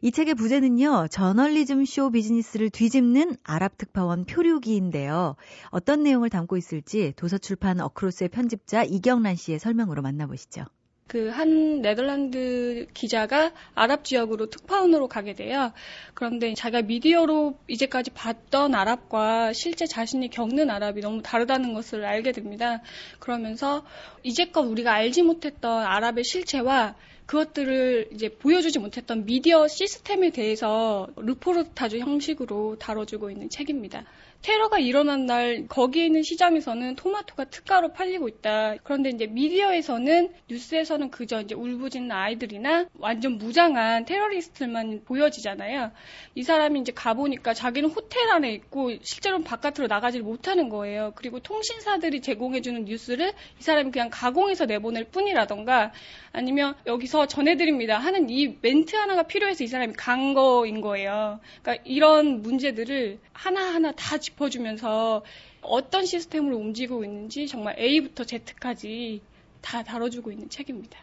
이 0.01 0.11
책의 0.11 0.33
부제는요, 0.33 1.09
저널리즘 1.11 1.85
쇼 1.85 2.09
비즈니스를 2.09 2.71
뒤집는 2.71 3.37
아랍 3.43 3.77
특파원 3.77 4.25
표류기인데요. 4.25 5.35
어떤 5.69 6.01
내용을 6.01 6.31
담고 6.31 6.57
있을지 6.57 7.13
도서출판 7.15 7.79
어크로스의 7.79 8.29
편집자 8.29 8.83
이경란 8.83 9.35
씨의 9.35 9.59
설명으로 9.59 10.01
만나보시죠. 10.01 10.65
그 11.07 11.29
한 11.29 11.81
네덜란드 11.81 12.87
기자가 12.93 13.51
아랍 13.75 14.03
지역으로 14.05 14.49
특파원으로 14.49 15.07
가게 15.07 15.33
돼요. 15.33 15.71
그런데 16.13 16.53
자기가 16.53 16.83
미디어로 16.83 17.59
이제까지 17.67 18.11
봤던 18.11 18.73
아랍과 18.73 19.53
실제 19.53 19.85
자신이 19.85 20.29
겪는 20.29 20.69
아랍이 20.69 21.01
너무 21.01 21.21
다르다는 21.21 21.73
것을 21.73 22.05
알게 22.05 22.31
됩니다. 22.31 22.81
그러면서 23.19 23.85
이제껏 24.23 24.65
우리가 24.65 24.93
알지 24.93 25.23
못했던 25.23 25.83
아랍의 25.85 26.23
실체와 26.23 26.95
그것들을 27.25 28.09
이제 28.13 28.29
보여주지 28.29 28.79
못했던 28.79 29.25
미디어 29.25 29.67
시스템에 29.67 30.29
대해서 30.29 31.07
르포르타주 31.15 31.99
형식으로 31.99 32.77
다뤄주고 32.79 33.29
있는 33.29 33.49
책입니다. 33.49 34.03
테러가 34.43 34.77
일어난 34.77 35.25
날 35.25 35.67
거기에 35.69 36.05
있는 36.07 36.21
시장에서는 36.21 36.97
토마토가 36.97 37.45
특가로 37.45 37.93
팔리고 37.93 38.27
있다. 38.27 38.75
그런데 38.83 39.09
이제 39.09 39.25
미디어에서는 39.25 40.33
뉴스에서는 40.49 41.11
그저 41.11 41.41
이제 41.41 41.55
울부짖는 41.55 42.11
아이들이나 42.11 42.87
완전 42.99 43.37
무장한 43.37 44.03
테러리스트만 44.03 45.03
보여지잖아요. 45.05 45.91
이 46.35 46.43
사람이 46.43 46.81
이제 46.81 46.91
가보니까 46.91 47.53
자기는 47.53 47.89
호텔 47.89 48.29
안에 48.31 48.51
있고 48.53 48.91
실제로는 49.01 49.45
바깥으로 49.45 49.87
나가질 49.87 50.23
못하는 50.23 50.67
거예요. 50.67 51.13
그리고 51.15 51.39
통신사들이 51.39 52.19
제공해주는 52.21 52.83
뉴스를 52.83 53.29
이 53.59 53.63
사람이 53.63 53.91
그냥 53.91 54.09
가공해서 54.11 54.65
내보낼 54.65 55.05
뿐이라던가 55.05 55.93
아니면 56.33 56.75
여기서 56.85 57.27
전해드립니다 57.27 57.97
하는 57.97 58.29
이 58.29 58.57
멘트 58.61 58.97
하나가 58.97 59.23
필요해서 59.23 59.63
이 59.63 59.67
사람이 59.67 59.93
간 59.93 60.33
거인 60.33 60.81
거예요. 60.81 61.39
그러니까 61.61 61.81
이런 61.87 62.41
문제들을 62.41 63.19
하나하나 63.31 63.93
다 63.93 64.17
짚 64.17 64.32
어주면서 64.39 65.23
어떤 65.61 66.05
시스템으로 66.05 66.57
움직이고 66.57 67.03
있는지 67.03 67.47
정말 67.47 67.79
A부터 67.79 68.23
Z까지 68.25 69.21
다 69.61 69.83
다뤄주고 69.83 70.31
있는 70.31 70.49
책입니다. 70.49 70.99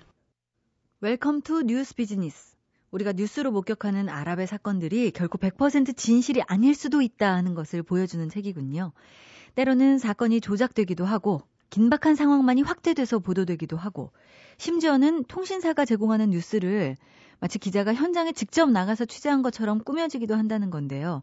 Welcome 1.01 1.43
to 1.43 1.63
News 1.63 1.95
Business. 1.95 2.57
우리가 2.91 3.13
뉴스로 3.13 3.53
목격하는 3.53 4.09
아랍의 4.09 4.47
사건들이 4.47 5.13
결코 5.13 5.39
100% 5.39 5.97
진실이 5.97 6.43
아닐 6.47 6.75
수도 6.75 7.01
있다 7.03 7.33
하는 7.35 7.55
것을 7.55 7.83
보여주는 7.83 8.29
책이군요. 8.29 8.93
때로는 9.55 9.99
사건이 9.99 10.41
조작되기도 10.41 11.05
하고 11.05 11.43
긴박한 11.71 12.17
상황만이 12.17 12.63
확대돼서 12.63 13.21
보도되기도 13.21 13.77
하고 13.77 14.11
심지어는 14.59 15.25
통신사가 15.25 15.85
제공하는 15.85 16.31
뉴스를 16.31 16.97
마치 17.41 17.59
기자가 17.59 17.95
현장에 17.95 18.33
직접 18.33 18.71
나가서 18.71 19.07
취재한 19.07 19.43
것처럼 19.43 19.83
꾸며지기도 19.83 20.35
한다는 20.35 20.71
건데요. 20.71 21.23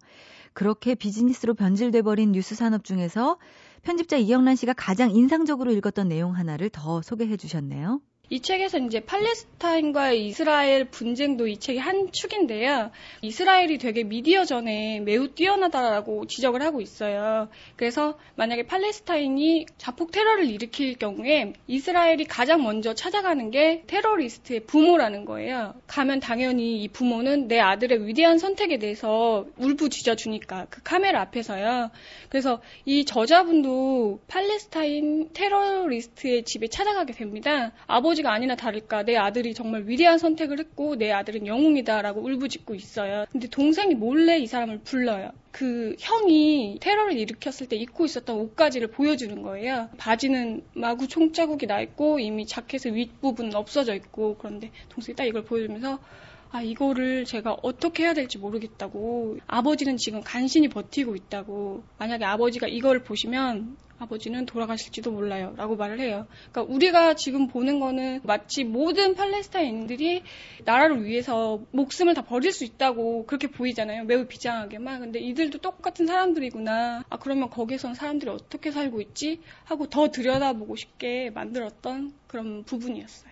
그렇게 0.54 0.96
비즈니스로 0.96 1.54
변질돼 1.54 2.02
버린 2.02 2.32
뉴스 2.32 2.56
산업 2.56 2.84
중에서 2.84 3.38
편집자 3.84 4.18
이경란 4.18 4.56
씨가 4.56 4.74
가장 4.74 5.12
인상적으로 5.12 5.72
읽었던 5.72 6.08
내용 6.08 6.36
하나를 6.36 6.70
더 6.70 7.02
소개해 7.02 7.38
주셨네요. 7.38 8.02
이 8.30 8.42
책에서 8.42 8.80
이제 8.80 9.00
팔레스타인과 9.00 10.12
이스라엘 10.12 10.84
분쟁도 10.84 11.48
이 11.48 11.58
책의 11.58 11.80
한 11.80 12.12
축인데요. 12.12 12.92
이스라엘이 13.22 13.78
되게 13.78 14.04
미디어 14.04 14.44
전에 14.44 15.00
매우 15.00 15.30
뛰어나다라고 15.30 16.28
지적을 16.28 16.62
하고 16.62 16.82
있어요. 16.82 17.48
그래서 17.78 18.18
만약에 18.36 18.64
팔레스타인이 18.64 19.66
자폭 19.78 20.12
테러를 20.12 20.50
일으킬 20.50 20.98
경우에 20.98 21.54
이스라엘이 21.68 22.26
가장 22.26 22.64
먼저 22.64 22.94
찾아가는 22.94 23.50
게 23.50 23.84
테러리스트의 23.88 24.62
부모라는 24.62 25.24
거예요. 25.24 25.76
가면 25.88 26.20
당연히 26.20 26.84
이 26.84 26.90
부모는 26.90 27.48
내 27.48 27.60
아들의 27.60 28.08
위대한 28.08 28.40
선택에 28.40 28.78
대해서 28.78 29.46
울부짖어 29.58 30.16
주니까 30.16 30.68
그 30.70 30.82
카메라 30.84 31.22
앞에서요. 31.22 31.92
그래서 32.28 32.62
이 32.84 33.06
저자분도 33.06 34.20
팔레스타인 34.28 35.30
테러리스트의 35.34 36.44
집에 36.44 36.68
찾아가게 36.68 37.14
됩니다. 37.14 37.72
아버지 37.86 38.17
가 38.24 38.32
아니나 38.34 38.56
다를까 38.56 39.04
내 39.04 39.16
아들이 39.16 39.54
정말 39.54 39.84
위대한 39.88 40.18
선택을 40.18 40.60
했고 40.60 40.96
내 40.96 41.12
아들은 41.12 41.48
영웅이다라고 41.48 42.22
울부짖고 42.22 42.76
있어요. 42.76 43.26
근데 43.32 43.48
동생이 43.48 43.96
몰래 43.96 44.38
이 44.38 44.48
사람을 44.48 44.80
불러요. 44.80 45.32
그 45.52 45.96
형이 46.00 46.78
테러를 46.82 47.18
일으켰을 47.18 47.68
때 47.68 47.76
입고 47.78 48.06
있었던 48.06 48.36
옷가지를 48.36 48.90
보여주는 48.90 49.42
거예요. 49.42 49.90
바지는 49.98 50.64
마구 50.74 51.08
총자국이 51.08 51.66
나 51.66 51.82
있고 51.82 52.20
이미 52.20 52.46
자켓의 52.46 52.94
윗부분은 52.94 53.56
없어져 53.56 53.96
있고 53.96 54.38
그런데 54.38 54.72
동생이 54.90 55.16
딱 55.16 55.24
이걸 55.24 55.44
보여주면서 55.44 56.00
아, 56.50 56.62
이거를 56.62 57.26
제가 57.26 57.58
어떻게 57.62 58.04
해야 58.04 58.14
될지 58.14 58.38
모르겠다고. 58.38 59.38
아버지는 59.48 59.98
지금 59.98 60.22
간신히 60.22 60.70
버티고 60.70 61.16
있다고. 61.16 61.84
만약에 61.98 62.26
아버지가 62.26 62.68
이걸 62.68 63.04
보시면 63.04 63.78
아버지는 64.00 64.46
돌아가실지도 64.46 65.12
몰라요. 65.12 65.54
라고 65.58 65.76
말을 65.76 66.00
해요. 66.00 66.28
그러니까 66.52 66.74
우리가 66.74 67.16
지금 67.16 67.48
보는 67.48 67.80
거는 67.80 68.22
마치 68.24 68.64
모든 68.64 69.16
팔레스타인들이 69.16 70.24
나라를 70.66 71.04
위해서 71.04 71.62
목숨을 71.72 72.14
다 72.14 72.22
버릴 72.22 72.52
수 72.52 72.64
있다고 72.64 73.26
그렇게 73.26 73.48
보이잖아요. 73.48 74.06
매우 74.06 74.26
비장하게만. 74.28 75.00
근데 75.00 75.20
이들도 75.20 75.58
똑같은 75.60 76.06
사람들이구나. 76.06 77.06
아, 77.10 77.18
그러면 77.18 77.50
거기선 77.50 77.96
사람들이 77.96 78.30
어떻게 78.32 78.72
살고 78.72 79.02
있지? 79.02 79.42
하고 79.64 79.88
더 79.88 80.10
들여다보고 80.10 80.76
싶게 80.76 81.32
만들었던 81.32 82.14
그런 82.28 82.64
부분이었어요. 82.64 83.27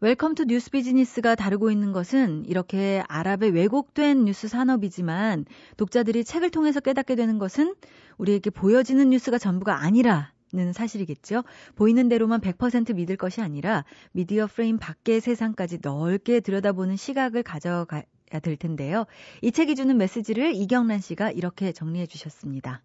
Welcome 0.00 0.34
to 0.34 0.44
News 0.44 0.70
Business가 0.70 1.34
다루고 1.34 1.70
있는 1.70 1.92
것은 1.92 2.44
이렇게 2.44 3.02
아랍의 3.08 3.50
왜곡된 3.52 4.26
뉴스 4.26 4.46
산업이지만 4.46 5.46
독자들이 5.78 6.22
책을 6.22 6.50
통해서 6.50 6.80
깨닫게 6.80 7.14
되는 7.14 7.38
것은 7.38 7.74
우리에게 8.18 8.50
보여지는 8.50 9.08
뉴스가 9.08 9.38
전부가 9.38 9.82
아니라 9.82 10.32
는 10.52 10.72
사실이겠죠. 10.72 11.42
보이는 11.74 12.08
대로만 12.08 12.40
100% 12.40 12.94
믿을 12.94 13.16
것이 13.16 13.40
아니라 13.40 13.84
미디어 14.12 14.46
프레임 14.46 14.78
밖의 14.78 15.20
세상까지 15.20 15.80
넓게 15.82 16.38
들여다보는 16.38 16.94
시각을 16.94 17.42
가져가야 17.42 18.04
될 18.42 18.56
텐데요. 18.56 19.06
이 19.42 19.50
책이 19.50 19.74
주는 19.74 19.96
메시지를 19.96 20.54
이경란 20.54 21.00
씨가 21.00 21.32
이렇게 21.32 21.72
정리해 21.72 22.06
주셨습니다. 22.06 22.80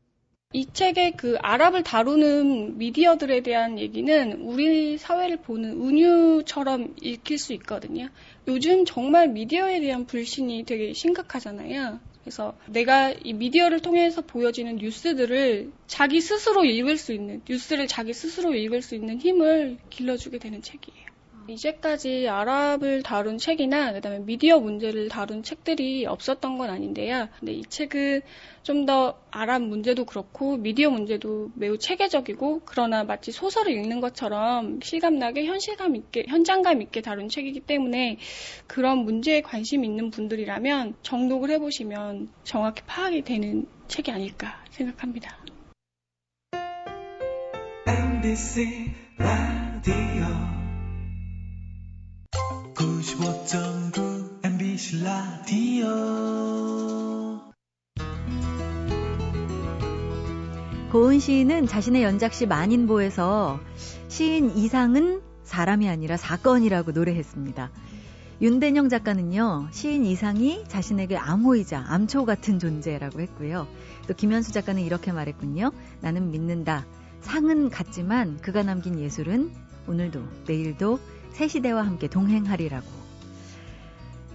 이 0.53 0.67
책의 0.73 1.13
그 1.15 1.37
아랍을 1.41 1.83
다루는 1.83 2.77
미디어들에 2.77 3.41
대한 3.41 3.79
얘기는 3.79 4.33
우리 4.41 4.97
사회를 4.97 5.37
보는 5.37 5.81
은유처럼 5.81 6.95
읽힐 7.01 7.37
수 7.37 7.53
있거든요. 7.53 8.09
요즘 8.47 8.83
정말 8.83 9.29
미디어에 9.29 9.79
대한 9.79 10.05
불신이 10.05 10.65
되게 10.65 10.91
심각하잖아요. 10.91 11.99
그래서 12.21 12.55
내가 12.67 13.13
이 13.23 13.33
미디어를 13.33 13.79
통해서 13.79 14.21
보여지는 14.21 14.75
뉴스들을 14.75 15.71
자기 15.87 16.19
스스로 16.19 16.65
읽을 16.65 16.97
수 16.97 17.13
있는, 17.13 17.41
뉴스를 17.49 17.87
자기 17.87 18.13
스스로 18.13 18.53
읽을 18.53 18.81
수 18.81 18.95
있는 18.95 19.19
힘을 19.19 19.77
길러주게 19.89 20.37
되는 20.37 20.61
책이에요. 20.61 21.10
이제까지 21.47 22.27
아랍을 22.27 23.03
다룬 23.03 23.37
책이나 23.37 23.93
그다음에 23.93 24.19
미디어 24.19 24.59
문제를 24.59 25.09
다룬 25.09 25.43
책들이 25.43 26.05
없었던 26.05 26.57
건 26.57 26.69
아닌데요. 26.69 27.27
근데 27.39 27.53
이 27.53 27.63
책은 27.63 28.21
좀 28.63 28.81
더 28.85 29.19
아랍 29.31 29.61
문제도 29.61 30.05
그렇고 30.05 30.57
미디어 30.57 30.89
문제도 30.89 31.51
매우 31.55 31.77
체계적이고 31.77 32.61
그러나 32.65 33.03
마치 33.03 33.31
소설을 33.31 33.71
읽는 33.73 34.01
것처럼 34.01 34.79
실감나게 34.81 35.45
현실감 35.45 35.95
있게 35.95 36.25
현장감 36.27 36.81
있게 36.81 37.01
다룬 37.01 37.29
책이기 37.29 37.61
때문에 37.61 38.17
그런 38.67 38.99
문제에 38.99 39.41
관심 39.41 39.85
있는 39.85 40.09
분들이라면 40.09 40.95
정독을 41.03 41.51
해보시면 41.51 42.29
정확히 42.43 42.81
파악이 42.85 43.21
되는 43.21 43.67
책이 43.87 44.11
아닐까 44.11 44.63
생각합니다. 44.71 45.37
MBC 47.87 48.91
라디오 49.17 50.40
95.9 53.01 54.45
MBC 54.45 55.03
라디오 55.03 55.87
고은 60.91 61.19
시인은 61.19 61.65
자신의 61.65 62.03
연작시 62.03 62.45
만인보에서 62.45 63.59
시인 64.07 64.55
이상은 64.55 65.21
사람이 65.43 65.89
아니라 65.89 66.15
사건이라고 66.15 66.91
노래했습니다. 66.91 67.71
윤대영 68.39 68.89
작가는요, 68.89 69.69
시인 69.71 70.05
이상이 70.05 70.63
자신에게 70.67 71.17
암호이자 71.17 71.85
암초 71.87 72.25
같은 72.25 72.59
존재라고 72.59 73.19
했고요. 73.19 73.67
또 74.07 74.13
김현수 74.13 74.51
작가는 74.51 74.79
이렇게 74.79 75.11
말했군요. 75.11 75.71
나는 76.01 76.29
믿는다. 76.29 76.85
상은 77.21 77.71
같지만 77.71 78.37
그가 78.41 78.61
남긴 78.61 78.99
예술은 78.99 79.51
오늘도 79.87 80.23
내일도 80.45 80.99
새 81.31 81.47
시대와 81.47 81.85
함께 81.85 82.07
동행하리라고. 82.07 83.01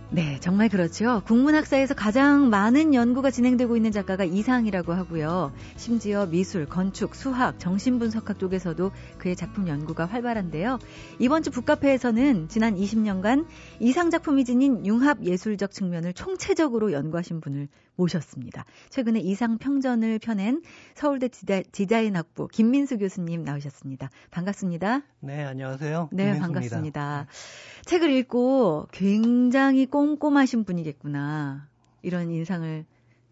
네, 0.09 0.38
정말 0.41 0.69
그렇죠. 0.69 1.21
국문학사에서 1.26 1.95
가장 1.95 2.49
많은 2.49 2.95
연구가 2.95 3.33
진행되고 3.33 3.76
있는 3.76 3.91
작가가 3.91 4.23
이상이라고 4.23 4.93
하고요. 4.93 5.53
심지어 5.76 6.26
미술, 6.26 6.65
건축, 6.67 7.17
수학, 7.17 7.59
정신분석학 7.59 8.38
쪽에서도 8.38 8.93
그의 9.19 9.35
작품 9.35 9.67
연구가 9.67 10.07
활발한데요. 10.07 10.79
이번 11.19 11.43
주 11.43 11.50
북카페에서는 11.50 12.49
지난 12.49 12.76
20년간 12.76 13.47
이상 13.81 14.11
작품이 14.11 14.45
지닌 14.45 14.87
융합 14.87 15.25
예술적 15.25 15.73
측면을 15.73 16.12
총체적으로 16.12 16.93
연구하신 16.93 17.41
분을 17.41 17.69
모셨습니다. 17.97 18.65
최근에 18.91 19.21
이상 19.21 19.59
평전을 19.59 20.19
펴낸 20.19 20.62
서울대 20.95 21.29
디자인 21.29 22.17
학부 22.17 22.49
김민수 22.49 22.99
교수님 22.99 23.43
나오셨습니다. 23.43 24.11
반갑습니다. 24.31 25.03
네, 25.21 25.45
안녕하세요. 25.45 26.11
네, 26.12 26.25
김민수입니다. 26.25 26.47
반갑습니다. 26.47 27.26
책을 27.87 28.11
읽고 28.11 28.88
굉장히 28.93 29.87
꼼꼼하신 29.87 30.65
분이겠구나. 30.65 31.69
이런 32.03 32.31
인상을 32.31 32.85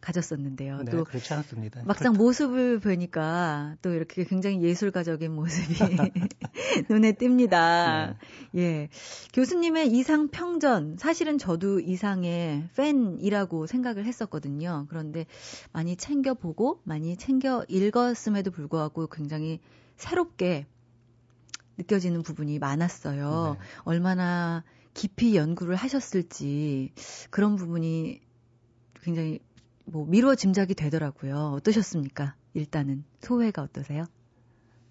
가졌었는데요. 0.05 0.83
네, 0.83 0.91
또 0.91 1.05
그렇지 1.05 1.33
않습니다. 1.33 1.83
막상 1.85 2.13
그렇다. 2.13 2.23
모습을 2.23 2.79
보니까 2.79 3.77
또 3.81 3.93
이렇게 3.95 4.25
굉장히 4.25 4.63
예술가적인 4.63 5.33
모습이 5.33 5.75
눈에 6.91 7.13
띕니다. 7.13 8.17
네. 8.53 8.61
예. 8.61 8.89
교수님의 9.33 9.91
이상 9.93 10.29
평전 10.29 10.99
사실은 10.99 11.39
저도 11.39 11.81
이상의 11.81 12.69
팬이라고 12.77 13.67
생각을 13.67 14.05
했었거든요. 14.05 14.87
그런데 14.91 15.25
많이 15.73 15.97
챙겨 15.97 16.35
보고 16.35 16.81
많이 16.85 17.17
챙겨 17.17 17.65
읽었음에도 17.69 18.51
불구하고 18.51 19.07
굉장히 19.07 19.61
새롭게 19.97 20.67
느껴지는 21.79 22.23
부분이 22.23 22.59
많았어요. 22.59 23.57
네. 23.59 23.67
얼마나 23.85 24.65
깊이 24.93 25.35
연구를 25.35 25.77
하셨을지 25.77 26.93
그런 27.31 27.57
부분이 27.57 28.21
굉장히 29.03 29.41
뭐 29.87 30.07
미루어 30.07 30.35
짐작이 30.35 30.75
되더라고요. 30.75 31.53
어떠셨습니까? 31.57 32.35
일단은 32.55 33.05
소회가 33.21 33.63
어떠세요? 33.63 34.07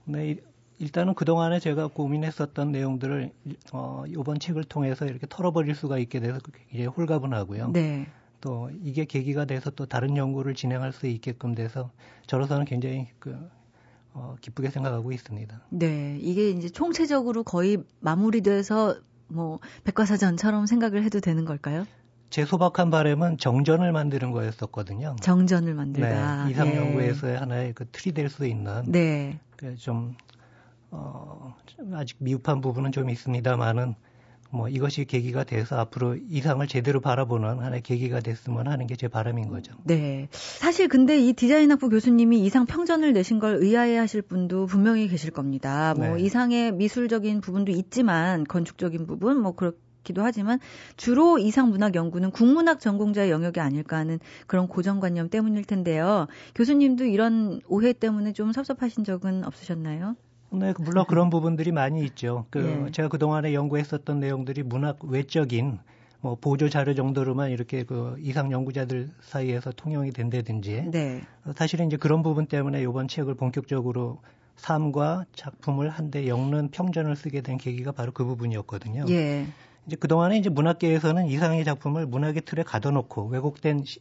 네, 0.05 0.37
일단은 0.79 1.13
그동안에 1.13 1.59
제가 1.59 1.87
고민했었던 1.87 2.71
내용들을 2.71 3.31
어, 3.71 4.03
이번 4.07 4.39
책을 4.39 4.65
통해서 4.65 5.05
이렇게 5.05 5.25
털어버릴 5.29 5.75
수가 5.75 5.97
있게 5.97 6.19
돼서 6.19 6.39
이제 6.71 6.85
홀가분하고요. 6.85 7.69
네. 7.71 8.07
또 8.41 8.69
이게 8.83 9.05
계기가 9.05 9.45
돼서 9.45 9.69
또 9.71 9.85
다른 9.85 10.17
연구를 10.17 10.53
진행할 10.53 10.91
수 10.91 11.07
있게끔 11.07 11.55
돼서 11.55 11.91
저로서는 12.27 12.65
굉장히 12.65 13.07
그 13.19 13.49
어, 14.13 14.35
기쁘게 14.41 14.69
생각하고 14.69 15.11
있습니다. 15.11 15.61
네, 15.69 16.17
이게 16.21 16.49
이제 16.49 16.69
총체적으로 16.69 17.43
거의 17.43 17.77
마무리돼서 17.99 18.97
뭐 19.27 19.59
백과사전처럼 19.85 20.65
생각을 20.65 21.03
해도 21.03 21.19
되는 21.19 21.45
걸까요? 21.45 21.85
제 22.33 22.45
소박한 22.45 22.89
바람은 22.89 23.37
정전을 23.37 23.91
만드는 23.91 24.31
거였었거든요. 24.31 25.17
정전을 25.21 25.75
만들다. 25.75 26.45
네, 26.45 26.51
이상 26.51 26.67
예. 26.69 26.77
연구에서의 26.77 27.37
하나의 27.37 27.73
그 27.73 27.85
틀이 27.91 28.15
될 28.15 28.27
수 28.27 28.47
있는. 28.47 28.81
네. 28.87 29.39
좀 29.77 30.15
어, 30.89 31.53
아직 31.93 32.17
미흡한 32.17 32.59
부분은 32.61 32.91
좀 32.91 33.11
있습니다만은 33.11 33.93
뭐 34.49 34.67
이것이 34.67 35.05
계기가 35.05 35.43
돼서 35.43 35.77
앞으로 35.77 36.15
이상을 36.27 36.65
제대로 36.65 37.01
바라보는 37.01 37.59
하나의 37.59 37.81
계기가 37.83 38.19
됐으면 38.19 38.67
하는 38.67 38.87
게 38.87 38.95
제 38.95 39.07
바람인 39.07 39.49
거죠. 39.49 39.75
네. 39.83 40.27
사실 40.31 40.87
근데 40.87 41.19
이 41.19 41.33
디자인학부 41.33 41.87
교수님이 41.89 42.43
이상 42.45 42.65
평전을 42.65 43.13
내신 43.13 43.37
걸 43.37 43.57
의아해 43.57 43.95
하실 43.97 44.23
분도 44.23 44.65
분명히 44.65 45.07
계실 45.07 45.29
겁니다. 45.29 45.93
뭐 45.95 46.15
네. 46.15 46.23
이상의 46.23 46.71
미술적인 46.71 47.41
부분도 47.41 47.71
있지만 47.73 48.43
건축적인 48.43 49.05
부분 49.05 49.39
뭐 49.39 49.51
그렇 49.51 49.73
기도 50.03 50.23
하지만 50.23 50.59
주로 50.97 51.37
이상 51.37 51.69
문학 51.69 51.95
연구는 51.95 52.31
국문학 52.31 52.79
전공자의 52.79 53.31
영역이 53.31 53.59
아닐까 53.59 53.97
하는 53.97 54.19
그런 54.47 54.67
고정관념 54.67 55.29
때문일 55.29 55.65
텐데요. 55.65 56.27
교수님도 56.55 57.05
이런 57.05 57.61
오해 57.67 57.93
때문에 57.93 58.33
좀 58.33 58.51
섭섭하신 58.51 59.03
적은 59.03 59.43
없으셨나요? 59.45 60.15
네, 60.51 60.73
물론 60.79 61.05
그런 61.07 61.29
부분들이 61.29 61.71
많이 61.71 62.03
있죠. 62.05 62.45
그 62.51 62.85
예. 62.85 62.91
제가 62.91 63.09
그동안에 63.09 63.53
연구했었던 63.53 64.19
내용들이 64.19 64.61
문학 64.63 65.03
외적인 65.03 65.79
뭐 66.21 66.35
보조 66.35 66.69
자료 66.69 66.93
정도로만 66.93 67.49
이렇게 67.49 67.83
그 67.83 68.15
이상 68.19 68.51
연구자들 68.51 69.09
사이에서 69.21 69.71
통용이 69.71 70.11
된다든지 70.11 70.89
네. 70.91 71.21
사실은 71.55 71.87
이제 71.87 71.97
그런 71.97 72.23
부분 72.23 72.45
때문에 72.45 72.81
이번 72.81 73.07
책을 73.07 73.35
본격적으로 73.35 74.21
삶과 74.55 75.25
작품을 75.33 75.89
한데 75.89 76.27
엮는 76.27 76.69
평전을 76.69 77.15
쓰게 77.15 77.41
된 77.41 77.57
계기가 77.57 77.91
바로 77.91 78.11
그 78.11 78.23
부분이었거든요. 78.23 79.05
예. 79.09 79.47
이제 79.87 79.95
그동안에 79.95 80.37
이제 80.37 80.49
문학계에서는 80.49 81.27
이상의 81.27 81.65
작품을 81.65 82.05
문학의 82.05 82.43
틀에 82.45 82.63
가둬놓고 82.63 83.27
왜곡된 83.27 83.83
시, 83.85 83.99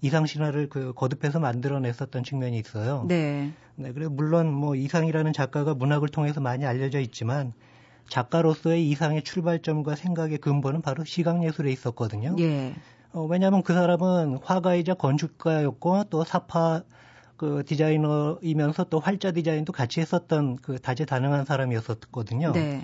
이상 0.00 0.26
신화를 0.26 0.68
그 0.68 0.92
거듭해서 0.94 1.40
만들어냈었던 1.40 2.24
측면이 2.24 2.58
있어요. 2.58 3.04
네. 3.08 3.52
네. 3.76 3.92
그리고 3.92 4.12
물론 4.12 4.52
뭐 4.52 4.76
이상이라는 4.76 5.32
작가가 5.32 5.74
문학을 5.74 6.08
통해서 6.08 6.40
많이 6.40 6.64
알려져 6.66 7.00
있지만 7.00 7.52
작가로서의 8.08 8.88
이상의 8.90 9.22
출발점과 9.22 9.96
생각의 9.96 10.38
근본은 10.38 10.82
바로 10.82 11.04
시각 11.04 11.42
예술에 11.42 11.72
있었거든요. 11.72 12.36
예. 12.38 12.74
어, 13.12 13.24
왜냐하면 13.24 13.62
그 13.62 13.72
사람은 13.72 14.40
화가이자 14.42 14.94
건축가였고 14.94 16.04
또 16.10 16.24
사파 16.24 16.82
그 17.36 17.64
디자이너이면서 17.66 18.84
또 18.84 19.00
활자 19.00 19.32
디자인도 19.32 19.72
같이 19.72 20.00
했었던 20.00 20.56
그 20.56 20.78
다재다능한 20.78 21.44
사람이었었거든요. 21.44 22.52
네. 22.52 22.82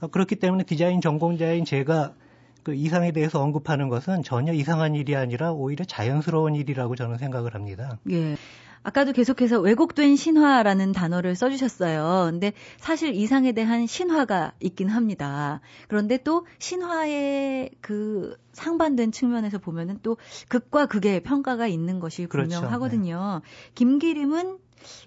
어, 0.00 0.08
그렇기 0.08 0.36
때문에 0.36 0.64
디자인 0.64 1.00
전공자인 1.00 1.64
제가 1.64 2.14
그 2.62 2.74
이상에 2.74 3.12
대해서 3.12 3.40
언급하는 3.40 3.88
것은 3.88 4.22
전혀 4.22 4.52
이상한 4.52 4.94
일이 4.94 5.16
아니라 5.16 5.52
오히려 5.52 5.84
자연스러운 5.84 6.54
일이라고 6.54 6.94
저는 6.94 7.18
생각을 7.18 7.54
합니다. 7.54 7.98
예. 8.10 8.36
아까도 8.82 9.12
계속해서 9.12 9.60
왜곡된 9.60 10.16
신화라는 10.16 10.92
단어를 10.92 11.34
써주셨어요. 11.34 12.30
근데 12.30 12.52
사실 12.78 13.14
이상에 13.14 13.52
대한 13.52 13.86
신화가 13.86 14.54
있긴 14.60 14.88
합니다. 14.88 15.60
그런데 15.88 16.16
또 16.16 16.46
신화의 16.58 17.72
그 17.82 18.36
상반된 18.52 19.12
측면에서 19.12 19.58
보면은 19.58 19.98
또 20.02 20.16
극과 20.48 20.86
극의 20.86 21.22
평가가 21.22 21.66
있는 21.66 22.00
것이 22.00 22.24
그렇죠. 22.26 22.60
분명하거든요. 22.60 23.42
네. 23.44 23.50
김기림은 23.74 24.58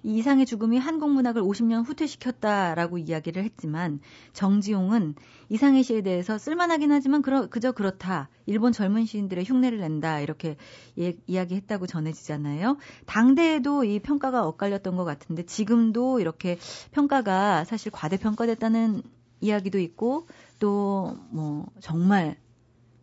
이 0.02 0.18
이상의 0.18 0.46
죽음이 0.46 0.78
한국 0.78 1.10
문학을 1.10 1.42
50년 1.42 1.86
후퇴시켰다라고 1.86 2.98
이야기를 2.98 3.44
했지만 3.44 4.00
정지용은 4.32 5.14
이상의 5.48 5.82
시에 5.82 6.02
대해서 6.02 6.38
쓸만하긴 6.38 6.92
하지만 6.92 7.22
그러, 7.22 7.48
그저 7.48 7.72
그렇다. 7.72 8.28
일본 8.46 8.72
젊은 8.72 9.04
시인들의 9.04 9.44
흉내를 9.44 9.78
낸다. 9.78 10.20
이렇게 10.20 10.56
예, 10.98 11.14
이야기했다고 11.26 11.86
전해지잖아요. 11.86 12.76
당대에도 13.06 13.84
이 13.84 13.98
평가가 13.98 14.46
엇갈렸던 14.46 14.96
것 14.96 15.04
같은데 15.04 15.44
지금도 15.44 16.20
이렇게 16.20 16.58
평가가 16.92 17.64
사실 17.64 17.90
과대평가됐다는 17.92 19.02
이야기도 19.40 19.78
있고 19.78 20.26
또 20.58 21.14
뭐 21.30 21.66
정말 21.80 22.36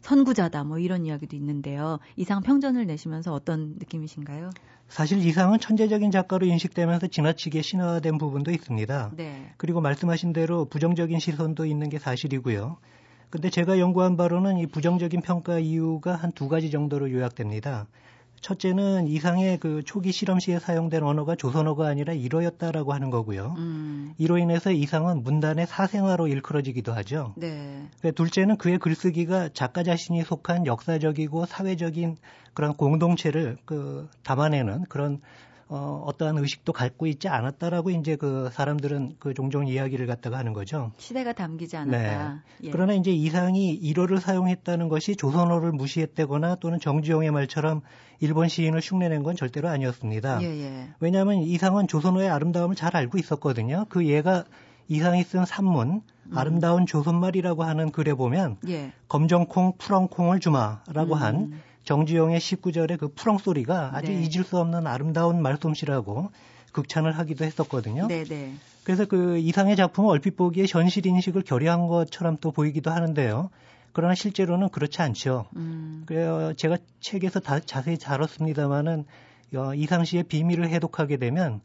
선구자다 0.02 0.64
뭐 0.64 0.80
이런 0.80 1.06
이야기도 1.06 1.36
있는데요. 1.36 2.00
이상 2.16 2.42
평전을 2.42 2.88
내시면서 2.88 3.34
어떤 3.34 3.76
느낌이신가요? 3.78 4.50
사실 4.92 5.26
이상은 5.26 5.58
천재적인 5.58 6.12
작가로 6.12 6.46
인식되면서 6.48 7.08
지나치게 7.08 7.62
신화된 7.62 8.18
부분도 8.18 8.52
있습니다. 8.52 9.12
네. 9.16 9.54
그리고 9.56 9.80
말씀하신 9.80 10.34
대로 10.34 10.66
부정적인 10.66 11.18
시선도 11.18 11.66
있는 11.66 11.88
게 11.88 11.98
사실이고요. 11.98 12.78
근데 13.30 13.50
제가 13.50 13.80
연구한 13.80 14.18
바로는 14.18 14.58
이 14.58 14.68
부정적인 14.68 15.22
평가 15.22 15.60
이유가 15.60 16.16
한 16.16 16.34
두 16.34 16.50
가지 16.50 16.70
정도로 16.70 17.10
요약됩니다. 17.12 17.88
첫째는 18.42 19.08
이상의 19.08 19.60
그 19.60 19.84
초기 19.84 20.12
실험 20.12 20.40
시에 20.40 20.60
사용된 20.60 21.04
언어가 21.04 21.36
조선어가 21.36 21.88
아니라 21.88 22.14
일어였다라고 22.14 22.94
하는 22.94 23.10
거고요. 23.10 23.56
음. 23.58 24.14
이로 24.18 24.38
인해서 24.38 24.72
이상은 24.72 25.24
문단의 25.24 25.68
사생화로 25.68 26.28
일컬어지기도 26.28 26.92
하죠. 26.94 27.34
네. 27.38 27.88
둘째는 28.16 28.58
그의 28.58 28.80
글쓰기가 28.80 29.50
작가 29.54 29.84
자신이 29.84 30.24
속한 30.24 30.66
역사적이고 30.66 31.46
사회적인 31.46 32.18
그런 32.54 32.76
공동체를 32.76 33.58
그 33.66 34.10
담아내는 34.24 34.86
그런 34.90 35.22
어, 35.74 36.04
어떠한 36.06 36.38
의식도 36.38 36.74
갖고 36.74 37.08
있지 37.08 37.30
않았다라고 37.30 37.92
이제 37.92 38.18
그 38.18 38.50
사람들은 38.52 39.16
그 39.20 39.34
종종 39.34 39.66
이야기를 39.66 40.06
갖다가 40.06 40.38
하는 40.38 40.52
거죠. 40.52 40.92
시대가 40.98 41.32
담기지 41.32 41.78
않았다. 41.78 42.34
네. 42.34 42.68
예. 42.68 42.72
그러나 42.72 42.94
이제 42.94 43.12
이상이 43.12 43.70
일어를 43.70 44.20
사용했다는 44.20 44.90
것이 44.90 45.16
조선어를 45.16 45.72
무시했다거나 45.72 46.56
또는 46.56 46.78
정지용의 46.82 47.32
말처럼 47.32 47.84
일본 48.20 48.50
시인을 48.50 48.82
흉내낸 48.84 49.24
건 49.24 49.38
절대로 49.38 49.70
아니었습니다. 49.70 50.42
예, 50.42 50.48
예. 50.48 50.90
왜냐하면 51.00 51.38
이상은 51.38 51.88
조선어의 51.88 52.30
아름다움을 52.30 52.76
잘 52.76 52.98
알고 52.98 53.18
있었거든요. 53.18 53.86
그 53.88 54.06
얘가 54.08 54.44
이상이 54.90 55.24
쓴 55.24 55.46
산문 55.46 56.02
음. 56.26 56.38
아름다운 56.38 56.86
조선말이라고 56.86 57.64
하는 57.64 57.92
글에 57.92 58.14
보면 58.14 58.58
예. 58.68 58.92
검정콩 59.08 59.78
푸렁콩을 59.78 60.42
주마라고 60.42 61.16
음. 61.16 61.22
한 61.22 61.62
정주영의 61.84 62.40
19절의 62.40 63.00
그 63.00 63.08
푸렁 63.10 63.38
소리가 63.38 63.92
아주 63.94 64.12
네. 64.12 64.22
잊을 64.22 64.44
수 64.44 64.58
없는 64.60 64.88
아름다운 64.88 65.42
말솜씨라고 65.42 66.32
극찬을 66.72 67.18
하기도 67.18 67.46
했었거든요. 67.46 68.08
네네. 68.08 68.24
네. 68.26 68.54
그래서 68.84 69.06
그 69.06 69.38
이상의 69.38 69.76
작품은 69.76 70.10
얼핏 70.10 70.36
보기에 70.36 70.66
현실 70.68 71.06
인식을 71.06 71.44
결여한 71.44 71.88
것처럼 71.88 72.38
또 72.42 72.52
보이기도 72.52 72.92
하는데요. 72.92 73.50
그러나 73.94 74.16
실제로는 74.16 74.70
그렇지 74.70 75.02
않죠. 75.02 75.46
음. 75.56 76.04
그래서 76.06 76.54
제가 76.54 76.78
책에서 77.02 77.40
다 77.40 77.60
자세히 77.60 77.98
다뤘습니다마는 77.98 79.06
어, 79.56 79.76
이상 79.76 80.06
씨의 80.06 80.24
비밀을 80.24 80.70
해독하게 80.70 81.18
되면 81.18 81.62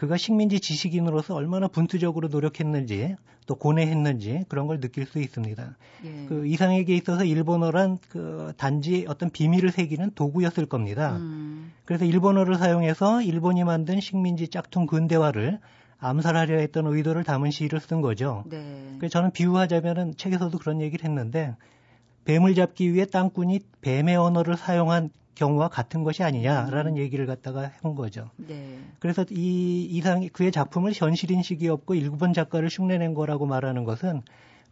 그가 0.00 0.16
식민지 0.16 0.60
지식인으로서 0.60 1.34
얼마나 1.34 1.68
분투적으로 1.68 2.28
노력했는지 2.28 3.16
또 3.44 3.54
고뇌했는지 3.54 4.44
그런 4.48 4.66
걸 4.66 4.80
느낄 4.80 5.04
수 5.04 5.18
있습니다. 5.18 5.76
예. 6.06 6.26
그 6.26 6.46
이상에게 6.46 6.96
있어서 6.96 7.26
일본어란 7.26 7.98
그 8.08 8.54
단지 8.56 9.04
어떤 9.06 9.28
비밀을 9.28 9.70
새기는 9.70 10.12
도구였을 10.14 10.64
겁니다. 10.64 11.16
음. 11.16 11.70
그래서 11.84 12.06
일본어를 12.06 12.54
사용해서 12.54 13.20
일본이 13.20 13.62
만든 13.62 14.00
식민지 14.00 14.48
짝퉁 14.48 14.86
근대화를 14.86 15.58
암살하려 15.98 16.56
했던 16.60 16.86
의도를 16.86 17.22
담은 17.22 17.50
시를 17.50 17.78
쓴 17.78 18.00
거죠. 18.00 18.44
네. 18.46 18.94
그래서 18.96 19.12
저는 19.12 19.32
비유하자면은 19.32 20.16
책에서도 20.16 20.56
그런 20.56 20.80
얘기를 20.80 21.04
했는데 21.04 21.54
뱀을 22.24 22.54
잡기 22.54 22.94
위해 22.94 23.04
땅꾼이 23.04 23.60
뱀의 23.82 24.16
언어를 24.16 24.56
사용한 24.56 25.10
경우와 25.40 25.68
같은 25.68 26.04
것이 26.04 26.22
아니냐라는 26.22 26.92
음. 26.92 26.98
얘기를 26.98 27.24
갖다가 27.24 27.72
한 27.80 27.94
거죠. 27.94 28.28
네. 28.36 28.78
그래서 28.98 29.24
이 29.30 29.86
이상 29.90 30.28
그의 30.32 30.52
작품을 30.52 30.92
현실 30.94 31.30
인식이 31.30 31.66
없고 31.68 31.94
일본 31.94 32.34
작가를 32.34 32.68
흉내낸 32.70 33.14
거라고 33.14 33.46
말하는 33.46 33.84
것은 33.84 34.20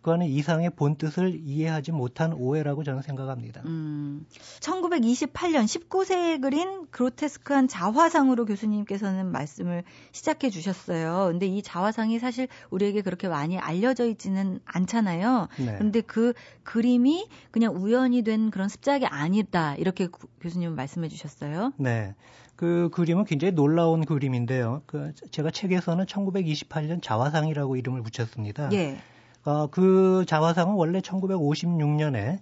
그거는 0.01 0.27
이상의 0.27 0.71
본 0.71 0.97
뜻을 0.97 1.41
이해하지 1.45 1.93
못한 1.93 2.33
오해라고 2.33 2.85
저는 2.85 3.03
생각합니다. 3.03 3.63
음, 3.67 4.27
1928년 4.61 5.65
19세에 5.65 6.41
그린 6.41 6.87
그로테스크한 6.91 7.69
자화상으로 7.69 8.45
교수님께서는 8.45 9.31
말씀을 9.33 9.85
시작해 10.13 10.51
주셨어요. 10.51 11.29
근데 11.31 11.47
이 11.47 11.63
자화상이 11.63 12.19
사실 12.19 12.49
우리에게 12.71 13.03
그렇게 13.03 13.29
많이 13.29 13.59
알려져 13.59 14.07
있지는 14.07 14.61
않잖아요. 14.65 15.49
네. 15.59 15.77
근데 15.79 16.01
그 16.01 16.33
그림이 16.63 17.29
그냥 17.51 17.75
우연히 17.75 18.23
된 18.23 18.51
그런 18.51 18.69
습작이 18.69 19.07
아니다. 19.07 19.75
이렇게 19.75 20.09
교수님 20.41 20.75
말씀해 20.75 21.09
주셨어요. 21.09 21.73
네. 21.77 22.15
그 22.59 22.91
그림은 22.93 23.25
굉장히 23.25 23.55
놀라운 23.55 24.05
그림인데요. 24.05 24.83
그 24.87 25.13
제가 25.31 25.53
책에서는 25.53 26.07
1928년 26.07 27.01
자화상이라고 27.01 27.77
이름을 27.77 28.03
붙였습니다. 28.03 28.73
예. 28.73 28.99
어, 29.45 29.67
그 29.69 30.25
자화상은 30.27 30.75
원래 30.75 31.01
1956년에 31.01 32.39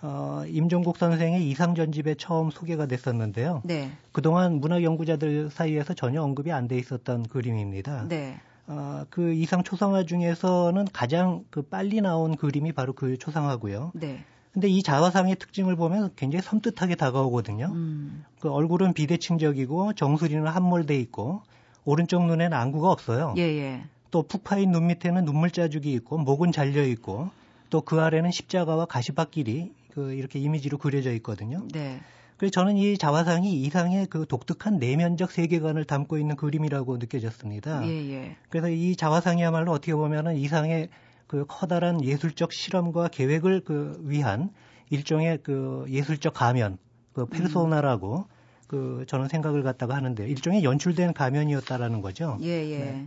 어, 0.00 0.44
임종국 0.46 0.96
선생의 0.96 1.48
이상전집에 1.50 2.14
처음 2.14 2.50
소개가 2.50 2.86
됐었는데요. 2.86 3.62
네. 3.64 3.90
그동안 4.12 4.60
문학 4.60 4.82
연구자들 4.82 5.50
사이에서 5.50 5.94
전혀 5.94 6.22
언급이 6.22 6.52
안 6.52 6.68
돼 6.68 6.78
있었던 6.78 7.24
그림입니다. 7.24 8.06
네. 8.08 8.38
어, 8.68 9.04
그 9.10 9.32
이상 9.32 9.62
초상화 9.64 10.04
중에서는 10.04 10.86
가장 10.92 11.44
그 11.50 11.62
빨리 11.62 12.00
나온 12.00 12.36
그림이 12.36 12.72
바로 12.72 12.92
그 12.92 13.18
초상화고요. 13.18 13.92
네. 13.94 14.24
근데 14.52 14.68
이 14.68 14.82
자화상의 14.82 15.36
특징을 15.36 15.76
보면 15.76 16.10
굉장히 16.16 16.42
섬뜩하게 16.42 16.94
다가오거든요. 16.96 17.66
음. 17.72 18.24
그 18.40 18.50
얼굴은 18.50 18.92
비대칭적이고 18.92 19.94
정수리는 19.94 20.46
함몰돼 20.46 20.98
있고 21.00 21.42
오른쪽 21.84 22.24
눈에는 22.26 22.56
안구가 22.56 22.90
없어요. 22.90 23.34
예, 23.36 23.42
예. 23.42 23.84
또 24.10 24.22
푹 24.22 24.44
파인 24.44 24.72
눈 24.72 24.86
밑에는 24.86 25.24
눈물 25.24 25.50
자죽이 25.50 25.92
있고 25.92 26.18
목은 26.18 26.52
잘려 26.52 26.84
있고 26.84 27.30
또 27.70 27.80
그 27.82 28.00
아래는 28.00 28.30
십자가와 28.30 28.86
가시밭길이 28.86 29.72
그 29.92 30.14
이렇게 30.14 30.38
이미지로 30.38 30.78
그려져 30.78 31.12
있거든요. 31.14 31.66
네. 31.72 32.00
그래서 32.36 32.52
저는 32.52 32.76
이 32.76 32.96
자화상이 32.96 33.52
이상의 33.62 34.06
그 34.06 34.24
독특한 34.26 34.78
내면적 34.78 35.32
세계관을 35.32 35.84
담고 35.84 36.18
있는 36.18 36.36
그림이라고 36.36 36.96
느껴졌습니다. 36.98 37.84
예, 37.88 38.12
예. 38.12 38.36
그래서 38.48 38.68
이 38.68 38.94
자화상이야말로 38.94 39.72
어떻게 39.72 39.92
보면은 39.92 40.36
이상의 40.36 40.88
그 41.26 41.44
커다란 41.48 42.02
예술적 42.02 42.52
실험과 42.52 43.08
계획을 43.08 43.62
그 43.64 44.00
위한 44.04 44.50
일종의 44.90 45.40
그 45.42 45.84
예술적 45.88 46.32
가면, 46.32 46.78
그 47.12 47.26
페르소나라고 47.26 48.18
음. 48.18 48.24
그 48.68 49.04
저는 49.08 49.28
생각을 49.28 49.64
갖다가 49.64 49.96
하는데 49.96 50.26
일종의 50.26 50.62
연출된 50.62 51.14
가면이었다라는 51.14 52.02
거죠. 52.02 52.38
예, 52.42 52.48
예. 52.70 52.78
네. 52.78 53.06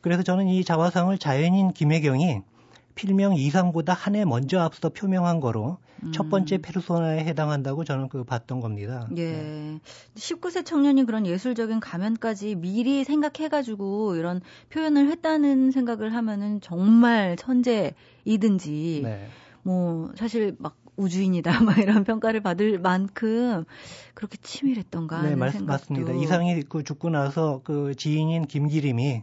그래서 0.00 0.22
저는 0.22 0.48
이 0.48 0.64
자화상을 0.64 1.16
자연인 1.18 1.72
김혜경이 1.72 2.42
필명 2.94 3.34
이상보다 3.34 3.92
한 3.94 4.14
해 4.14 4.24
먼저 4.24 4.60
앞서 4.60 4.88
표명한 4.90 5.40
거로 5.40 5.78
음. 6.02 6.12
첫 6.12 6.28
번째 6.28 6.58
페르소나에 6.58 7.20
해당한다고 7.24 7.84
저는 7.84 8.08
그 8.08 8.24
봤던 8.24 8.60
겁니다. 8.60 9.08
예. 9.16 9.32
네. 9.32 9.80
19세 10.16 10.64
청년이 10.64 11.04
그런 11.04 11.26
예술적인 11.26 11.80
가면까지 11.80 12.56
미리 12.56 13.04
생각해가지고 13.04 14.16
이런 14.16 14.40
표현을 14.70 15.08
했다는 15.10 15.70
생각을 15.70 16.14
하면은 16.14 16.60
정말 16.60 17.36
천재이든지 17.36 19.00
네. 19.04 19.26
뭐 19.62 20.10
사실 20.16 20.56
막 20.58 20.76
우주인이다 20.96 21.60
막 21.64 21.78
이런 21.78 22.04
평가를 22.04 22.40
받을 22.40 22.78
만큼 22.78 23.64
그렇게 24.14 24.36
치밀했던가 24.42 25.18
하는 25.18 25.30
네, 25.30 25.36
맞, 25.36 25.50
생각도. 25.52 25.72
맞습니다. 25.94 26.12
이상이 26.12 26.62
그 26.62 26.82
죽고 26.82 27.10
나서 27.10 27.60
그 27.64 27.94
지인인 27.94 28.46
김기림이 28.46 29.22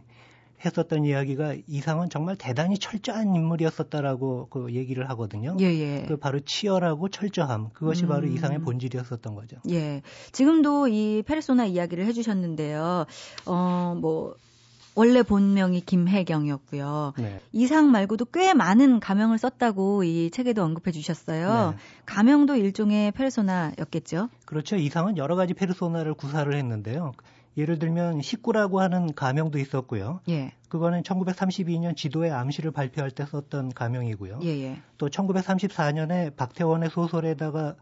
했었던 0.64 1.04
이야기가 1.04 1.56
이상은 1.66 2.10
정말 2.10 2.36
대단히 2.36 2.78
철저한 2.78 3.34
인물이었었다라고 3.34 4.48
그 4.50 4.74
얘기를 4.74 5.08
하거든요. 5.10 5.56
예, 5.60 5.66
예. 5.66 6.04
그 6.08 6.16
바로 6.16 6.40
치열하고 6.40 7.08
철저함 7.08 7.70
그것이 7.72 8.04
음. 8.04 8.08
바로 8.08 8.26
이상의 8.26 8.60
본질이었었던 8.60 9.34
거죠. 9.34 9.56
예. 9.70 10.02
지금도 10.32 10.88
이 10.88 11.22
페르소나 11.26 11.66
이야기를 11.66 12.04
해주셨는데요. 12.06 13.06
어뭐 13.46 14.34
원래 14.98 15.22
본명이 15.22 15.82
김혜경이었고요. 15.82 17.12
네. 17.18 17.40
이상 17.52 17.92
말고도 17.92 18.24
꽤 18.32 18.52
많은 18.52 18.98
가명을 18.98 19.38
썼다고 19.38 20.02
이 20.02 20.28
책에도 20.32 20.64
언급해 20.64 20.90
주셨어요. 20.90 21.70
네. 21.70 21.76
가명도 22.04 22.56
일종의 22.56 23.12
페르소나였겠죠? 23.12 24.28
그렇죠. 24.44 24.74
이상은 24.74 25.16
여러 25.16 25.36
가지 25.36 25.54
페르소나를 25.54 26.14
구사를 26.14 26.52
했는데요. 26.52 27.12
예를 27.58 27.78
들면 27.80 28.22
식구라고 28.22 28.80
하는 28.80 29.12
가명도 29.12 29.58
있었고요. 29.58 30.20
예. 30.28 30.52
그거는 30.68 31.02
1932년 31.02 31.96
지도의 31.96 32.30
암시를 32.30 32.70
발표할 32.70 33.10
때 33.10 33.26
썼던 33.26 33.72
가명이고요. 33.74 34.38
예예. 34.42 34.64
예. 34.64 34.82
또 34.96 35.08
1934년에 35.08 36.36
박태원의 36.36 36.90
소설에다가 36.90 37.74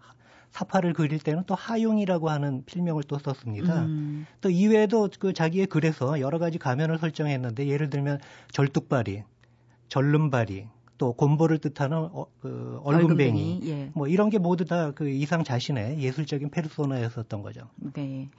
사파를 0.51 0.95
그릴 0.95 1.19
때는 1.19 1.43
또 1.47 1.55
하용이라고 1.55 2.31
하는 2.31 2.65
필명을 2.65 3.03
또 3.05 3.19
썼습니다. 3.19 3.85
음. 3.85 4.27
또 4.41 4.49
이외에도 4.49 5.11
그 5.19 5.35
자기의 5.35 5.67
글에서 5.67 6.21
여러 6.21 6.39
가지 6.39 6.57
가면을 6.59 6.99
설정했는데 6.99 7.67
예를 7.67 7.91
들면 7.91 8.21
절뚝발이, 8.53 9.25
절름발이, 9.89 10.69
또 10.97 11.12
곰보를 11.12 11.59
뜻하는 11.59 11.99
어, 12.11 12.25
그 12.41 12.81
얼굴뱅이, 12.85 13.61
예. 13.65 13.91
뭐 13.95 14.09
이런 14.09 14.31
게 14.31 14.39
모두 14.39 14.65
다 14.65 14.93
그 14.95 15.11
이상 15.11 15.45
자신의 15.45 15.99
예술적인 16.01 16.49
페르소나였었던 16.49 17.43
거죠. 17.43 17.69
네. 17.93 18.31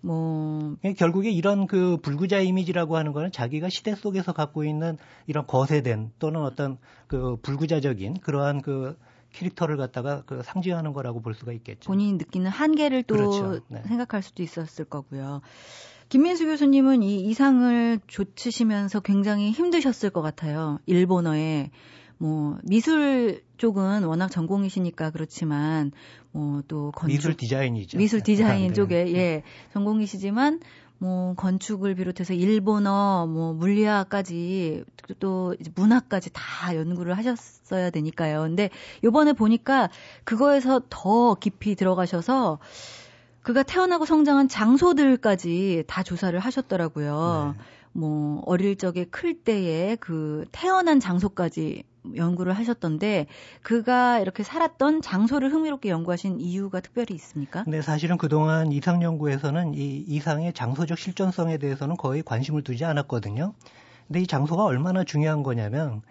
뭐 0.00 0.76
결국에 0.96 1.30
이런 1.30 1.66
그 1.66 1.96
불구자 1.98 2.40
이미지라고 2.40 2.96
하는 2.96 3.12
거는 3.12 3.32
자기가 3.32 3.68
시대 3.68 3.94
속에서 3.94 4.32
갖고 4.32 4.64
있는 4.64 4.98
이런 5.26 5.46
거세된 5.46 6.12
또는 6.18 6.42
어떤 6.42 6.78
그 7.06 7.36
불구자적인 7.42 8.20
그러한 8.20 8.62
그 8.62 8.96
캐릭터를 9.32 9.76
갖다가 9.76 10.22
그 10.26 10.42
상징하는 10.42 10.92
거라고 10.92 11.20
볼 11.20 11.34
수가 11.34 11.52
있겠죠. 11.52 11.86
본인이 11.86 12.14
느끼는 12.14 12.50
한계를 12.50 13.02
또 13.02 13.16
그렇죠. 13.16 13.60
네. 13.68 13.82
생각할 13.86 14.22
수도 14.22 14.42
있었을 14.42 14.84
거고요. 14.86 15.42
김민수 16.08 16.46
교수님은 16.46 17.02
이 17.02 17.26
이상을 17.26 18.00
조치시면서 18.06 19.00
굉장히 19.00 19.50
힘드셨을 19.50 20.10
것 20.10 20.22
같아요. 20.22 20.78
일본어에 20.86 21.70
뭐 22.18 22.58
미술 22.62 23.42
쪽은 23.58 24.04
워낙 24.04 24.28
전공이시니까 24.28 25.10
그렇지만 25.10 25.92
뭐 26.32 26.62
또 26.68 26.92
건축 26.92 27.16
미술 27.16 27.36
디자인이죠. 27.36 27.98
미술 27.98 28.20
디자인 28.20 28.68
네. 28.68 28.72
쪽에 28.74 29.14
예 29.14 29.42
전공이시지만 29.72 30.60
뭐 30.98 31.34
건축을 31.34 31.94
비롯해서 31.94 32.32
일본어, 32.32 33.26
뭐 33.26 33.52
물리학까지 33.52 34.84
또 35.18 35.54
문학까지 35.74 36.30
다 36.32 36.74
연구를 36.74 37.16
하셨어야 37.16 37.90
되니까요. 37.90 38.42
근데 38.42 38.70
요번에 39.04 39.32
보니까 39.34 39.90
그거에서 40.24 40.80
더 40.88 41.34
깊이 41.34 41.74
들어가셔서 41.74 42.58
그가 43.42 43.62
태어나고 43.62 44.06
성장한 44.06 44.48
장소들까지 44.48 45.84
다 45.86 46.02
조사를 46.02 46.38
하셨더라고요. 46.38 47.54
네. 47.56 47.64
뭐 47.92 48.42
어릴 48.46 48.76
적에 48.76 49.04
클 49.04 49.34
때에 49.34 49.96
그 49.96 50.44
태어난 50.52 50.98
장소까지 51.00 51.84
연구를 52.14 52.52
하셨던데 52.52 53.26
그가 53.62 54.20
이렇게 54.20 54.42
살았던 54.42 55.02
장소를 55.02 55.52
흥미롭게 55.52 55.88
연구하신 55.88 56.40
이유가 56.40 56.80
특별히 56.80 57.14
있습니까? 57.14 57.64
네, 57.66 57.82
사실은 57.82 58.18
그동안 58.18 58.70
이상 58.72 59.02
연구에서는 59.02 59.74
이 59.74 60.04
이상의 60.06 60.52
장소적 60.52 60.98
실존성에 60.98 61.58
대해서는 61.58 61.96
거의 61.96 62.22
관심을 62.22 62.62
두지 62.62 62.84
않았거든요. 62.84 63.54
근데 64.06 64.20
이 64.20 64.26
장소가 64.26 64.64
얼마나 64.64 65.04
중요한 65.04 65.42
거냐면 65.42 66.02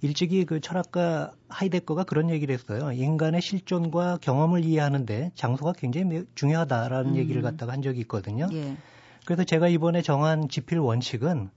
일찍이 0.00 0.44
그 0.44 0.60
철학가 0.60 1.32
하이데커가 1.48 2.04
그런 2.04 2.28
얘기를 2.28 2.52
했어요. 2.52 2.92
인간의 2.92 3.40
실존과 3.40 4.18
경험을 4.20 4.64
이해하는데 4.64 5.32
장소가 5.34 5.72
굉장히 5.72 6.24
중요하다라는 6.34 7.12
음. 7.12 7.16
얘기를 7.16 7.40
갖다가 7.40 7.72
한 7.72 7.80
적이 7.80 8.00
있거든요. 8.00 8.48
예. 8.52 8.76
그래서 9.24 9.44
제가 9.44 9.68
이번에 9.68 10.02
정한 10.02 10.48
지필 10.48 10.78
원칙은 10.78 11.48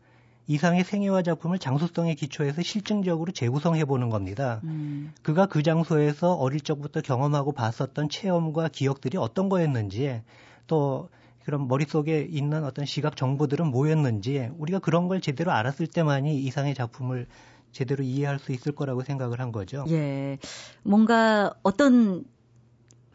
이상의 0.48 0.86
생애와 0.86 1.22
작품을 1.24 1.60
장소성에 1.60 2.16
기초해서 2.16 2.62
실증적으로 2.62 3.32
재구성해 3.34 3.86
보는 3.86 4.10
겁니다. 4.10 4.62
음. 4.64 5.14
그가 5.22 5.46
그 5.46 5.62
장소에서 5.62 6.34
어릴 6.34 6.62
적부터 6.62 7.02
경험하고 7.02 7.52
봤었던 7.52 8.10
체험과 8.10 8.70
기억들이 8.70 9.18
어떤 9.18 9.50
거였는지 9.50 10.22
또 10.66 11.10
그런 11.44 11.68
머릿속에 11.68 12.28
있는 12.30 12.64
어떤 12.64 12.86
시각 12.86 13.16
정보들은 13.16 13.68
뭐였는지 13.68 14.50
우리가 14.58 14.80
그런 14.80 15.08
걸 15.08 15.22
제대로 15.22 15.52
알았을 15.52 15.88
때만이 15.88 16.40
이상의 16.42 16.74
작품을 16.76 17.28
제대로 17.72 18.04
이해할 18.04 18.40
수 18.40 18.52
있을 18.52 18.74
거라고 18.74 19.04
생각을 19.04 19.40
한 19.40 19.52
거죠. 19.52 19.86
예. 19.90 20.40
뭔가 20.84 21.54
어떤 21.64 22.26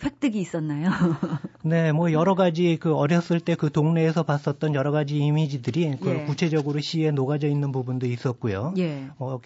획득이 0.04 0.40
있었나요? 0.40 0.90
네, 1.62 1.92
뭐 1.92 2.12
여러 2.12 2.34
가지 2.34 2.76
그 2.80 2.94
어렸을 2.94 3.40
때 3.40 3.52
그 3.62 3.70
동네에서 3.70 4.24
봤었던 4.24 4.74
여러 4.74 4.90
가지 4.90 5.18
이미지들이 5.18 5.98
그 6.00 6.10
예. 6.10 6.24
구체적으로 6.24 6.80
시에 6.80 7.12
녹아져 7.12 7.46
있는 7.46 7.70
부분도 7.70 8.06
있었고요. 8.06 8.74
예. 8.78 9.08
어, 9.18 9.38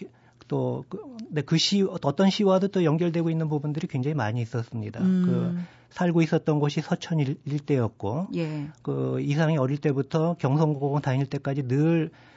또, 0.48 0.84
그, 0.88 0.98
네, 1.28 1.42
그 1.42 1.58
시, 1.58 1.82
어떤 1.82 2.30
시와도 2.30 2.68
또 2.68 2.84
연결되고 2.84 3.28
있는 3.28 3.48
부분들이 3.50 3.86
굉장히 3.88 4.14
많이 4.14 4.40
있었습니다. 4.40 5.00
음. 5.00 5.22
그, 5.26 5.62
살고 5.90 6.22
있었던 6.22 6.60
곳이 6.60 6.80
서천 6.80 7.20
일, 7.20 7.36
일대였고, 7.44 8.28
예. 8.36 8.68
그, 8.82 9.20
이상이 9.20 9.58
어릴 9.58 9.76
때부터 9.78 10.36
경성고공 10.38 11.02
다닐 11.02 11.26
때까지 11.26 11.68
늘 11.68 12.08
어, 12.08 12.35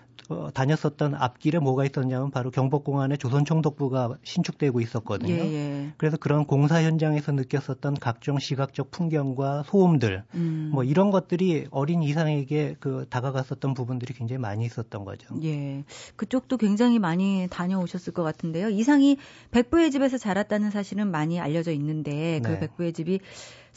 다녔었던 0.53 1.15
앞길에 1.15 1.60
뭐가 1.60 1.86
있었냐면 1.86 2.32
바로 2.32 2.51
경복궁 2.51 2.99
안에 2.99 3.17
조선총독부가 3.17 4.17
신축되고 4.23 4.82
있었거든요. 4.82 5.34
예, 5.34 5.39
예. 5.39 5.93
그래서 5.97 6.17
그런 6.17 6.45
공사 6.45 6.82
현장에서 6.82 7.32
느꼈었던 7.32 7.95
각종 7.95 8.39
시각적 8.39 8.91
풍경과 8.91 9.63
소음들, 9.63 10.23
음. 10.36 10.69
뭐 10.73 10.84
이런 10.84 11.12
것들이 11.12 11.67
어린 11.71 12.03
이상에게 12.03 12.75
그 12.79 13.05
다가갔었던 13.10 13.73
부분들이 13.73 14.13
굉장히 14.13 14.39
많이 14.39 14.65
있었던 14.65 15.05
거죠. 15.05 15.36
예, 15.43 15.84
그쪽도 16.15 16.58
굉장히 16.58 16.99
많이 16.99 17.47
다녀오셨을 17.49 18.13
것 18.13 18.23
같은데요. 18.23 18.69
이상이 18.69 19.17
백부의 19.51 19.91
집에서 19.91 20.17
자랐다는 20.17 20.71
사실은 20.71 21.12
많이 21.12 21.39
알려져 21.39 21.71
있는데 21.71 22.39
그 22.43 22.49
네. 22.49 22.60
백부의 22.60 22.93
집이 22.93 23.19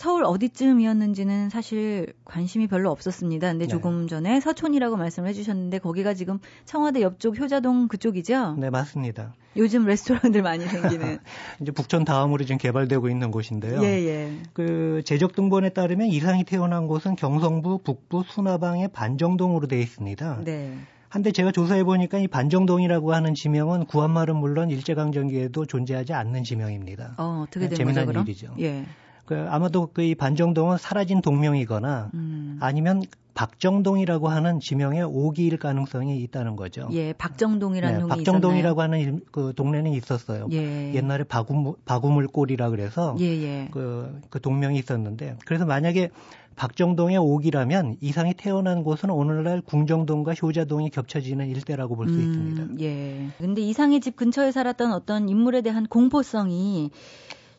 서울 0.03 0.25
어디쯤이었는지는 0.25 1.49
사실 1.49 2.13
관심이 2.25 2.67
별로 2.67 2.91
없었습니다. 2.91 3.53
근데 3.53 3.67
네. 3.67 3.69
조금 3.69 4.09
전에 4.09 4.41
서촌이라고 4.41 4.97
말씀을 4.97 5.29
해주셨는데 5.29 5.79
거기가 5.79 6.13
지금 6.13 6.41
청와대 6.65 7.03
옆쪽 7.03 7.39
효자동 7.39 7.87
그쪽이죠? 7.87 8.57
네, 8.57 8.69
맞습니다. 8.69 9.33
요즘 9.57 9.85
레스토랑들 9.85 10.43
많이 10.43 10.67
생기는. 10.67 11.19
이제 11.63 11.71
북촌 11.71 12.05
다음으로 12.05 12.43
지금 12.43 12.59
개발되고 12.59 13.09
있는 13.11 13.31
곳인데요. 13.31 13.81
예, 13.85 14.05
예. 14.09 14.33
그 14.53 15.03
제적 15.05 15.37
등본에 15.37 15.69
따르면 15.69 16.09
이상이 16.09 16.43
태어난 16.43 16.89
곳은 16.89 17.15
경성부 17.15 17.83
북부 17.85 18.25
수나방의 18.27 18.89
반정동으로 18.89 19.69
되어 19.69 19.79
있습니다. 19.79 20.41
네. 20.43 20.79
한데 21.11 21.31
제가 21.31 21.53
조사해 21.53 21.85
보니까 21.85 22.19
이 22.19 22.27
반정동이라고 22.27 23.15
하는 23.15 23.35
지명은 23.35 23.85
구한말은 23.85 24.35
물론 24.35 24.69
일제강점기에도 24.71 25.67
존재하지 25.67 26.13
않는 26.13 26.43
지명입니다. 26.43 27.15
어, 27.19 27.45
어떻게 27.47 27.69
된 27.69 27.77
재미난 27.77 28.07
거죠, 28.07 28.21
일이죠. 28.23 28.55
예. 28.59 28.85
그 29.25 29.47
아마도 29.49 29.89
그 29.93 30.03
이 30.03 30.15
반정동은 30.15 30.79
사라진 30.79 31.21
동명이거나 31.21 32.11
음. 32.15 32.59
아니면 32.61 33.03
박정동이라고 33.35 34.29
하는 34.29 34.61
지명의 34.61 35.05
오기일 35.05 35.59
가능성이 35.59 36.21
있다는 36.23 36.55
거죠. 36.57 36.89
예, 36.93 37.13
박정동이라는 37.15 38.01
네, 38.01 38.07
박정동이라고 38.07 38.81
있었나요? 38.81 39.01
하는 39.03 39.15
일, 39.15 39.25
그 39.31 39.53
동네는 39.57 39.93
있었어요. 39.93 40.49
예. 40.53 40.93
옛날에 40.95 41.25
바구물, 41.25 41.75
바구물골이라 41.87 42.69
그래서 42.71 43.17
예, 43.21 43.25
예. 43.25 43.69
그, 43.71 44.21
그 44.29 44.39
동명이 44.41 44.79
있었는데 44.79 45.37
그래서 45.47 45.65
만약에 45.65 46.11
박정동의 46.57 47.17
오기라면 47.17 47.97
이상이 48.03 48.35
태어난 48.35 48.85
곳은 48.85 49.09
오늘날 49.09 49.63
궁정동과 49.63 50.35
효자동이 50.35 50.91
겹쳐지는 50.91 51.49
일대라고 51.49 51.97
볼수 51.97 52.15
음, 52.15 52.21
있습니다. 52.21 52.85
예. 52.85 53.29
근데 53.39 53.63
이상의 53.63 54.01
집 54.01 54.17
근처에 54.17 54.53
살았던 54.53 54.93
어떤 54.93 55.31
인물에 55.31 55.63
대한 55.63 55.87
공포성이 55.87 56.91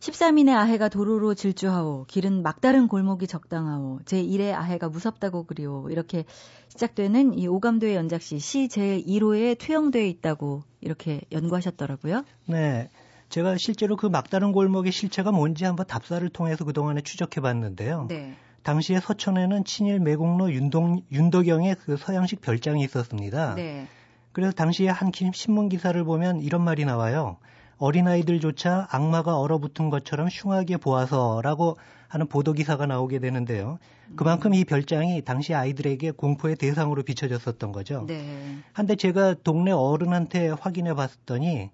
13인의 0.03 0.53
아해가 0.53 0.89
도로로 0.89 1.33
질주하오. 1.33 2.07
길은 2.09 2.43
막다른 2.43 2.89
골목이 2.89 3.25
적당하오. 3.25 3.99
제1의 4.03 4.53
아해가 4.53 4.89
무섭다고 4.89 5.45
그리오. 5.45 5.89
이렇게 5.89 6.25
시작되는 6.67 7.39
이 7.39 7.47
오감도의 7.47 7.95
연작시 7.95 8.37
시 8.39 8.67
제1호에 8.67 9.57
투영되어 9.57 10.03
있다고 10.03 10.63
이렇게 10.81 11.21
연구하셨더라고요. 11.31 12.25
네. 12.47 12.89
제가 13.29 13.55
실제로 13.57 13.95
그 13.95 14.05
막다른 14.07 14.51
골목의 14.51 14.91
실체가 14.91 15.31
뭔지 15.31 15.63
한번 15.63 15.87
답사를 15.87 16.27
통해서 16.27 16.65
그동안에 16.65 16.99
추적해 16.99 17.39
봤는데요. 17.39 18.07
네. 18.09 18.35
당시에 18.63 18.99
서천에는 18.99 19.63
친일 19.63 20.01
매국노 20.01 20.51
윤동, 20.51 21.03
윤덕영의 21.13 21.77
그 21.85 21.95
서양식 21.95 22.41
별장이 22.41 22.83
있었습니다. 22.83 23.55
네. 23.55 23.87
그래서 24.33 24.51
당시에 24.51 24.89
한 24.89 25.13
신문 25.33 25.69
기사를 25.69 26.03
보면 26.03 26.41
이런 26.41 26.61
말이 26.61 26.83
나와요. 26.83 27.37
어린아이들조차 27.83 28.87
악마가 28.89 29.37
얼어붙은 29.39 29.89
것처럼 29.89 30.27
흉하게 30.31 30.77
보아서라고 30.77 31.77
하는 32.07 32.27
보도 32.27 32.53
기사가 32.53 32.85
나오게 32.85 33.19
되는데요. 33.19 33.77
그만큼 34.15 34.53
이 34.53 34.63
별장이 34.63 35.23
당시 35.23 35.53
아이들에게 35.53 36.11
공포의 36.11 36.55
대상으로 36.55 37.03
비춰졌었던 37.03 37.71
거죠. 37.71 38.05
네. 38.07 38.57
한데 38.71 38.95
제가 38.95 39.35
동네 39.43 39.71
어른한테 39.71 40.49
확인해 40.49 40.93
봤더니 40.93 41.71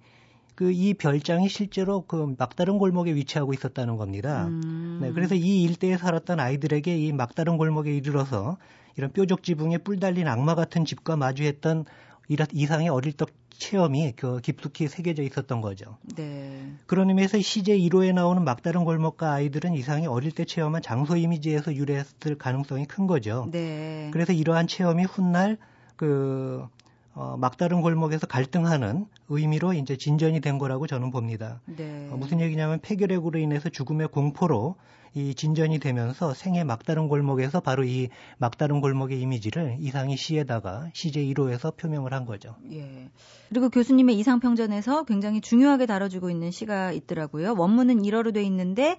그 0.55 0.73
이 0.73 0.93
별장이 0.93 1.47
실제로 1.47 2.01
그 2.05 2.35
막다른 2.37 2.79
골목에 2.79 3.15
위치하고 3.15 3.53
있었다는 3.53 3.95
겁니다. 3.95 4.47
음. 4.47 4.99
네, 5.01 5.13
그래서 5.13 5.33
이 5.33 5.63
일대에 5.63 5.95
살았던 5.95 6.37
아이들에게 6.39 6.97
이 6.97 7.13
막다른 7.13 7.57
골목에 7.57 7.95
이르러서 7.95 8.57
이런 8.97 9.13
뾰족 9.13 9.43
지붕에 9.43 9.77
뿔 9.77 10.01
달린 10.01 10.27
악마 10.27 10.55
같은 10.55 10.83
집과 10.83 11.15
마주했던 11.15 11.85
이상의 12.29 12.89
어릴 12.89 13.13
적 13.13 13.29
체험이 13.59 14.13
그 14.15 14.39
깊숙이 14.39 14.87
새겨져 14.87 15.21
있었던 15.23 15.61
거죠. 15.61 15.97
네. 16.15 16.71
그런 16.85 17.09
의미에서 17.09 17.41
시제 17.41 17.77
1호에 17.77 18.13
나오는 18.13 18.43
막다른 18.43 18.85
골목과 18.85 19.33
아이들은 19.33 19.73
이상이 19.73 20.07
어릴 20.07 20.31
때 20.31 20.45
체험한 20.45 20.81
장소 20.81 21.17
이미지에서 21.17 21.75
유래했을 21.75 22.37
가능성이 22.37 22.85
큰 22.85 23.05
거죠. 23.05 23.47
네. 23.51 24.09
그래서 24.13 24.31
이러한 24.31 24.67
체험이 24.67 25.03
훗날 25.03 25.57
그 25.97 26.65
어, 27.13 27.35
막다른 27.37 27.81
골목에서 27.81 28.27
갈등하는 28.27 29.05
의미로 29.27 29.73
이제 29.73 29.97
진전이 29.97 30.39
된 30.39 30.57
거라고 30.57 30.87
저는 30.87 31.11
봅니다. 31.11 31.59
네. 31.65 32.07
어, 32.11 32.15
무슨 32.15 32.39
얘기냐면 32.39 32.79
폐결핵으로 32.79 33.39
인해서 33.39 33.67
죽음의 33.67 34.07
공포로 34.09 34.75
이 35.13 35.33
진전이 35.35 35.79
되면서 35.79 36.33
생애 36.33 36.63
막다른 36.63 37.07
골목에서 37.07 37.59
바로 37.59 37.83
이 37.83 38.09
막다른 38.37 38.81
골목의 38.81 39.19
이미지를 39.21 39.77
이상희 39.79 40.17
시에다가 40.17 40.89
시제 40.93 41.21
1호에서 41.25 41.75
표명을 41.75 42.13
한 42.13 42.25
거죠. 42.25 42.55
예. 42.71 43.09
그리고 43.49 43.69
교수님의 43.69 44.17
이상 44.17 44.39
평전에서 44.39 45.03
굉장히 45.05 45.41
중요하게 45.41 45.85
다뤄주고 45.85 46.29
있는 46.29 46.51
시가 46.51 46.91
있더라고요. 46.91 47.55
원문은 47.57 48.01
1어로 48.01 48.33
돼 48.33 48.43
있는데 48.43 48.97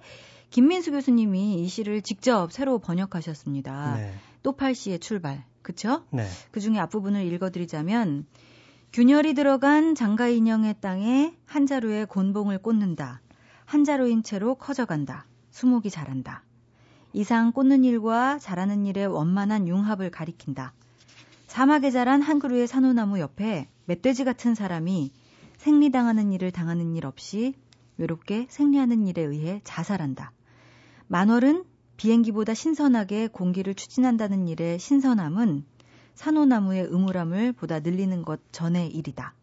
김민수 0.51 0.91
교수님이 0.91 1.63
이 1.63 1.67
시를 1.67 2.01
직접 2.01 2.51
새로 2.51 2.77
번역하셨습니다. 2.79 3.95
네. 3.95 4.13
또팔 4.43 4.75
시의 4.75 4.99
출발. 4.99 5.45
그쵸? 5.61 6.03
네. 6.11 6.25
그 6.51 6.59
중에 6.59 6.77
앞부분을 6.79 7.25
읽어드리자면, 7.25 8.25
균열이 8.91 9.33
들어간 9.35 9.95
장가 9.95 10.27
인형의 10.27 10.75
땅에 10.81 11.33
한 11.45 11.65
자루에 11.65 12.05
곤봉을 12.05 12.57
꽂는다. 12.57 13.21
한 13.65 13.85
자루인 13.85 14.23
채로 14.23 14.55
커져간다. 14.55 15.25
수목이 15.51 15.89
자란다. 15.89 16.43
이상 17.13 17.51
꽂는 17.51 17.83
일과 17.83 18.39
자라는 18.39 18.85
일의 18.85 19.07
원만한 19.07 19.67
융합을 19.67 20.09
가리킨다. 20.09 20.73
사막에 21.47 21.91
자란 21.91 22.21
한 22.21 22.39
그루의 22.39 22.67
산호나무 22.67 23.19
옆에 23.19 23.67
멧돼지 23.85 24.23
같은 24.23 24.55
사람이 24.55 25.11
생리당하는 25.57 26.31
일을 26.31 26.51
당하는 26.51 26.95
일 26.95 27.05
없이 27.05 27.53
외롭게 27.97 28.47
생리하는 28.49 29.05
일에 29.07 29.21
의해 29.21 29.61
자살한다. 29.63 30.31
만월은 31.07 31.65
비행기보다 31.97 32.53
신선하게 32.53 33.27
공기를 33.27 33.75
추진한다는 33.75 34.47
일의 34.47 34.79
신선함은 34.79 35.65
산호나무의 36.15 36.85
음울함을 36.85 37.53
보다 37.53 37.79
늘리는 37.79 38.23
것 38.23 38.39
전의 38.51 38.89
일이다. 38.89 39.33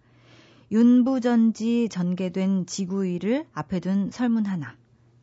윤부전지 0.72 1.88
전개된 1.90 2.66
지구위를 2.66 3.46
앞에 3.52 3.80
둔 3.80 4.10
설문 4.10 4.46
하나. 4.46 4.74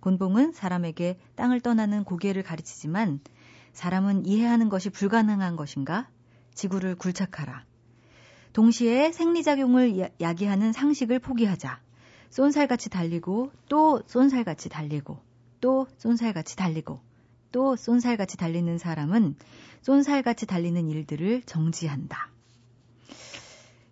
곤봉은 0.06 0.52
사람에게 0.52 1.18
땅을 1.34 1.62
떠나는 1.62 2.04
고개를 2.04 2.44
가르치지만 2.44 3.22
사람은 3.74 4.28
이해하는 4.28 4.70
것이 4.70 4.92
불가능한 4.92 5.56
것인가? 5.56 6.08
지구를 6.54 6.94
굴착하라. 6.94 7.66
동시에 8.54 9.12
생리작용을 9.12 10.12
야기하는 10.22 10.74
상식을 10.74 11.18
포기하자. 11.18 11.82
쏜살같이 12.30 12.92
달리고 12.92 13.52
또 13.68 14.04
쏜살같이 14.06 14.70
달리고 14.70 15.18
또 15.60 15.88
쏜살같이 15.98 16.56
달리고 16.56 17.00
또 17.52 17.76
쏜살같이 17.76 18.38
달리는 18.38 18.78
사람은 18.78 19.36
쏜살같이 19.82 20.46
달리는 20.46 20.88
일들을 20.88 21.42
정지한다. 21.48 22.30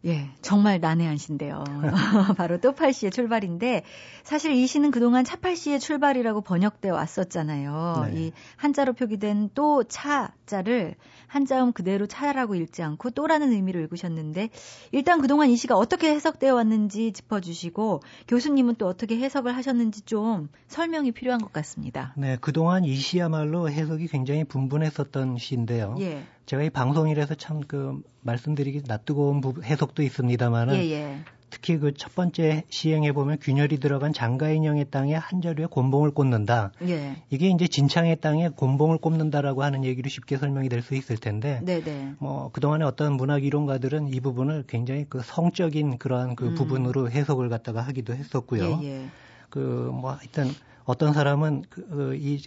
예, 0.05 0.29
정말 0.41 0.81
난해한 0.81 1.15
시인데요. 1.15 1.63
바로 2.35 2.59
또팔 2.59 2.91
시의 2.91 3.09
출발인데 3.09 3.83
사실 4.23 4.51
이 4.51 4.67
시는 4.67 4.91
그동안 4.91 5.23
차팔 5.23 5.55
시의 5.55 5.79
출발이라고 5.79 6.41
번역돼 6.41 6.89
왔었잖아요. 6.89 8.09
네. 8.11 8.19
이 8.19 8.31
한자로 8.57 8.93
표기된 8.93 9.51
또 9.53 9.85
차자를 9.85 10.95
한자음 11.27 11.71
그대로 11.71 12.05
차라고 12.05 12.55
읽지 12.55 12.83
않고 12.83 13.11
또라는 13.11 13.53
의미로 13.53 13.79
읽으셨는데 13.79 14.49
일단 14.91 15.21
그동안 15.21 15.49
이 15.49 15.55
시가 15.55 15.75
어떻게 15.77 16.11
해석되어 16.13 16.53
왔는지 16.53 17.13
짚어주시고 17.13 18.01
교수님은 18.27 18.75
또 18.75 18.87
어떻게 18.87 19.17
해석을 19.17 19.55
하셨는지 19.55 20.01
좀 20.01 20.49
설명이 20.67 21.13
필요한 21.13 21.39
것 21.39 21.53
같습니다. 21.53 22.13
네, 22.17 22.37
그동안 22.41 22.83
이 22.83 22.93
시야말로 22.95 23.69
해석이 23.69 24.07
굉장히 24.07 24.43
분분했었던 24.43 25.37
시인데요. 25.37 25.95
예. 25.99 26.23
제가 26.45 26.63
이 26.63 26.69
방송이라서 26.69 27.35
참 27.35 27.61
그 27.67 28.01
말씀드리기 28.21 28.83
낯뜨거운 28.87 29.41
해석도 29.63 30.03
있습니다만은 30.03 30.75
예, 30.75 30.91
예. 30.91 31.19
특히 31.49 31.77
그 31.77 31.93
첫 31.93 32.15
번째 32.15 32.63
시행에 32.69 33.11
보면 33.11 33.37
균열이 33.39 33.77
들어간 33.79 34.11
장가인형의 34.11 34.87
땅에 34.89 35.13
한 35.13 35.41
자루에 35.41 35.67
곤봉을 35.67 36.11
꽂는다. 36.11 36.71
예. 36.87 37.15
이게 37.29 37.49
이제 37.49 37.67
진창의 37.67 38.17
땅에 38.21 38.49
곤봉을 38.49 38.97
꼽는다라고 38.97 39.63
하는 39.63 39.85
얘기로 39.85 40.09
쉽게 40.09 40.37
설명이 40.37 40.67
될 40.69 40.81
수 40.81 40.95
있을 40.95 41.17
텐데, 41.17 41.61
네네. 41.63 41.83
네. 41.83 42.13
뭐 42.19 42.49
그동안에 42.51 42.83
어떤 42.83 43.13
문학 43.13 43.43
이론가들은 43.43 44.07
이 44.13 44.19
부분을 44.19 44.63
굉장히 44.67 45.05
그 45.07 45.21
성적인 45.23 45.97
그러한 45.99 46.35
그 46.35 46.47
음. 46.47 46.55
부분으로 46.55 47.11
해석을 47.11 47.49
갖다가 47.49 47.81
하기도 47.81 48.13
했었고요. 48.15 48.79
예, 48.81 48.87
예. 48.87 49.05
그뭐 49.49 50.11
하여튼 50.11 50.47
어떤 50.85 51.13
사람은 51.13 51.65
그이 51.69 52.41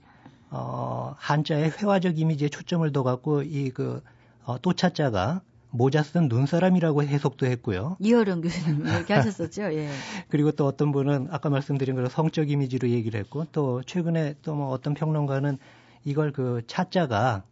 어, 0.50 1.14
한자의 1.18 1.70
회화적 1.70 2.18
이미지에 2.18 2.48
초점을 2.48 2.90
둬갖고 2.92 3.42
이그 3.42 4.02
어, 4.44 4.58
또차자가 4.60 5.40
모자 5.70 6.02
쓴 6.02 6.28
눈사람이라고 6.28 7.02
해석도 7.02 7.46
했고요. 7.46 7.96
이어령 8.00 8.40
교수님 8.40 8.86
이렇게 8.86 9.12
하셨었죠. 9.14 9.62
예. 9.74 9.90
그리고 10.28 10.52
또 10.52 10.66
어떤 10.66 10.92
분은 10.92 11.28
아까 11.30 11.50
말씀드린 11.50 11.96
그런 11.96 12.08
성적 12.08 12.48
이미지로 12.50 12.88
얘기를 12.88 13.18
했고 13.20 13.46
또 13.52 13.82
최근에 13.82 14.36
또 14.42 14.54
뭐 14.54 14.70
어떤 14.70 14.94
평론가는 14.94 15.58
이걸 16.04 16.32
그 16.32 16.62
차자가 16.66 17.42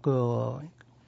그 0.00 0.58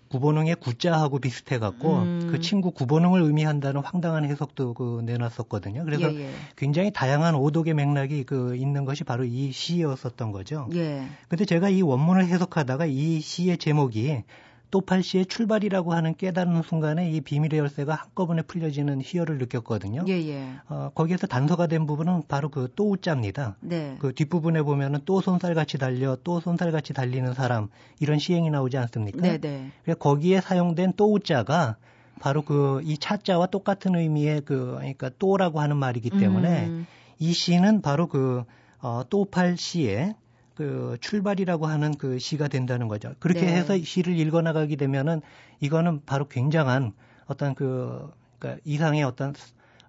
구본능의 0.09 0.57
구자하고 0.57 1.18
비슷해 1.18 1.59
갖고 1.59 1.99
음. 1.99 2.29
그 2.31 2.40
친구 2.40 2.71
구본능을 2.71 3.23
의미한다는 3.23 3.83
황당한 3.83 4.25
해석도 4.25 4.75
그 4.75 5.03
내놨었거든요. 5.05 5.85
그래서 5.85 6.12
예, 6.14 6.21
예. 6.21 6.31
굉장히 6.57 6.90
다양한 6.92 7.35
오독의 7.35 7.75
맥락이 7.75 8.25
그 8.25 8.57
있는 8.57 8.85
것이 8.85 9.05
바로 9.05 9.25
이 9.25 9.53
시였었던 9.53 10.33
거죠. 10.33 10.68
예. 10.75 11.07
근데 11.29 11.44
제가 11.44 11.68
이 11.68 11.83
원문을 11.83 12.27
해석하다가 12.27 12.87
이 12.87 13.21
시의 13.21 13.59
제목이 13.59 14.23
또팔시의 14.70 15.26
출발이라고 15.26 15.92
하는 15.92 16.14
깨달은 16.16 16.62
순간에 16.62 17.11
이 17.11 17.20
비밀의 17.20 17.61
열쇠가 17.61 17.94
한꺼번에 17.94 18.42
풀려지는 18.42 19.00
희열을 19.04 19.38
느꼈거든요. 19.38 20.04
예, 20.09 20.12
예. 20.28 20.48
어, 20.68 20.90
거기에서 20.94 21.26
단서가 21.26 21.66
된 21.66 21.87
부분은 21.87 22.22
바로 22.28 22.48
그 22.48 22.68
또우자입니다. 22.74 23.57
네. 23.61 23.96
그 23.98 24.12
뒷부분에 24.14 24.62
보면은 24.62 25.00
또 25.04 25.20
손살같이 25.20 25.78
달려 25.78 26.16
또 26.24 26.40
손살같이 26.40 26.92
달리는 26.92 27.33
사람 27.35 27.68
이런 28.00 28.18
시행이 28.18 28.50
나오지 28.50 28.76
않습니까? 28.78 29.20
네, 29.20 29.38
네. 29.38 29.70
그래서 29.85 29.98
거기에 29.98 30.40
사용된 30.40 30.94
또우자가 30.96 31.76
바로 32.20 32.42
그 32.42 32.81
이 32.85 32.98
차자와 32.98 33.46
똑같은 33.46 33.94
의미의 33.94 34.42
그 34.42 34.76
그러니까 34.76 35.11
또라고 35.18 35.61
하는 35.61 35.76
말이기 35.76 36.11
때문에 36.11 36.66
음. 36.66 36.87
이 37.18 37.33
시는 37.33 37.83
바로 37.83 38.07
그 38.07 38.44
어, 38.81 39.02
또팔 39.09 39.57
시의 39.57 40.14
그 40.59 40.99
출발이라고 41.01 41.66
하는 41.66 41.94
그 41.94 42.18
시가 42.18 42.49
된다는 42.49 42.88
거죠. 42.88 43.14
그렇게 43.21 43.42
네. 43.42 43.53
해서 43.53 43.79
시를 43.79 44.18
읽어 44.18 44.42
나가게 44.42 44.75
되면은 44.75 45.23
이거는 45.61 46.01
바로 46.05 46.27
굉장한 46.27 46.94
어떤 47.27 47.55
그 47.55 48.11
그러니까 48.40 48.61
이상의 48.64 49.05
어떤 49.05 49.35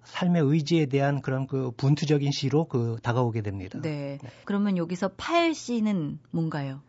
삶의 0.04 0.42
의지에 0.44 0.86
대한 0.86 1.22
그런 1.22 1.48
그 1.48 1.72
분투적인 1.76 2.30
시로 2.30 2.66
그 2.66 2.98
다가오게 3.02 3.42
됩니다. 3.42 3.80
네. 3.82 4.18
네. 4.22 4.30
그러면 4.44 4.76
여기서 4.76 5.08
8시는 5.08 6.18
뭔가요? 6.30 6.82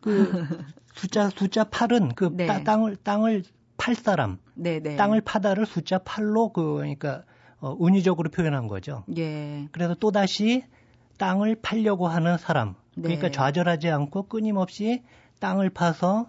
그 0.00 0.12
숫자 0.94 1.28
숫자 1.28 1.64
8은 1.64 2.14
그 2.14 2.30
네. 2.32 2.62
땅을 2.62 2.94
땅을 3.02 3.42
팔 3.76 3.96
사람, 3.96 4.38
네, 4.54 4.78
네. 4.78 4.94
땅을 4.94 5.22
파다를 5.22 5.66
숫자 5.66 5.98
8로 5.98 6.52
그 6.52 6.74
그러니까 6.74 7.24
어, 7.58 7.74
운유적으로 7.76 8.30
표현한 8.30 8.68
거죠. 8.68 9.02
예. 9.16 9.66
그래서 9.72 9.96
또 9.98 10.12
다시 10.12 10.62
땅을 11.18 11.56
팔려고 11.62 12.06
하는 12.06 12.38
사람, 12.38 12.76
그러니까 12.94 13.28
네. 13.28 13.30
좌절하지 13.32 13.90
않고 13.90 14.28
끊임없이 14.28 15.02
땅을 15.40 15.70
파서 15.70 16.28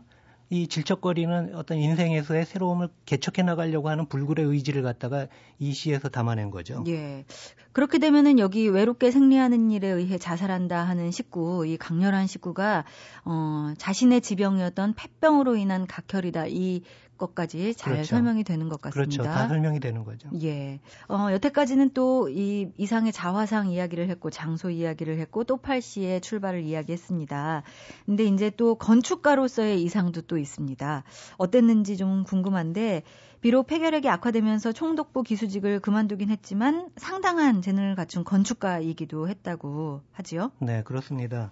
이 0.52 0.68
질척거리는 0.68 1.56
어떤 1.56 1.80
인생에서의 1.80 2.46
새로움을 2.46 2.90
개척해 3.06 3.44
나가려고 3.44 3.90
하는 3.90 4.06
불굴의 4.06 4.46
의지를 4.46 4.84
갖다가 4.84 5.28
이 5.58 5.74
시에서 5.74 6.10
담아낸 6.10 6.52
거죠. 6.52 6.84
예. 6.88 7.26
그렇게 7.72 7.98
되면은 7.98 8.38
여기 8.38 8.70
외롭게 8.70 9.10
생리하는 9.10 9.72
일에 9.72 9.88
의해 9.88 10.20
자살한다 10.20 10.84
하는 10.84 11.10
식구, 11.10 11.66
이 11.66 11.78
강렬한 11.78 12.28
식구가 12.28 12.86
어 13.26 13.74
자신의 13.78 14.22
지병이었던 14.22 14.94
폐병으로 14.94 15.56
인한 15.56 15.88
각혈이다. 15.88 16.46
이 16.48 16.84
것까지 17.18 17.74
잘 17.76 17.94
그렇죠. 17.94 18.10
설명이 18.10 18.44
되는 18.44 18.70
것 18.70 18.82
같습니다. 18.82 19.24
그렇죠. 19.24 19.24
다 19.24 19.48
설명이 19.48 19.80
되는 19.80 20.04
거죠. 20.04 20.30
예. 20.42 20.80
어, 21.08 21.32
여태까지는 21.32 21.92
또 21.94 22.26
이 22.30 22.70
이상의 22.78 23.12
자화상 23.12 23.70
이야기를 23.70 24.10
했고 24.10 24.30
장소 24.30 24.70
이야기를 24.70 25.20
했고 25.20 25.44
또팔 25.44 25.82
씨의 25.82 26.22
출발을 26.22 26.62
이야기했습니다. 26.64 27.64
근데 28.06 28.26
이제 28.26 28.50
또 28.50 28.76
건축가로서의 28.76 29.82
이상도 29.84 30.22
또 30.22 30.38
있습니다. 30.38 31.04
어땠는지 31.38 31.98
좀 31.98 32.24
궁금한데 32.24 33.04
비록 33.42 33.68
폐결핵이 33.68 34.10
악화되면서 34.10 34.72
총독부 34.72 35.22
기수직을 35.22 35.80
그만두긴 35.80 36.30
했지만 36.30 36.90
상당한 36.98 37.62
재능을 37.62 37.94
갖춘 37.96 38.24
건축가이기도 38.24 39.30
했다고 39.30 40.02
하지요. 40.14 40.52
네, 40.60 40.82
그렇습니다. 40.84 41.52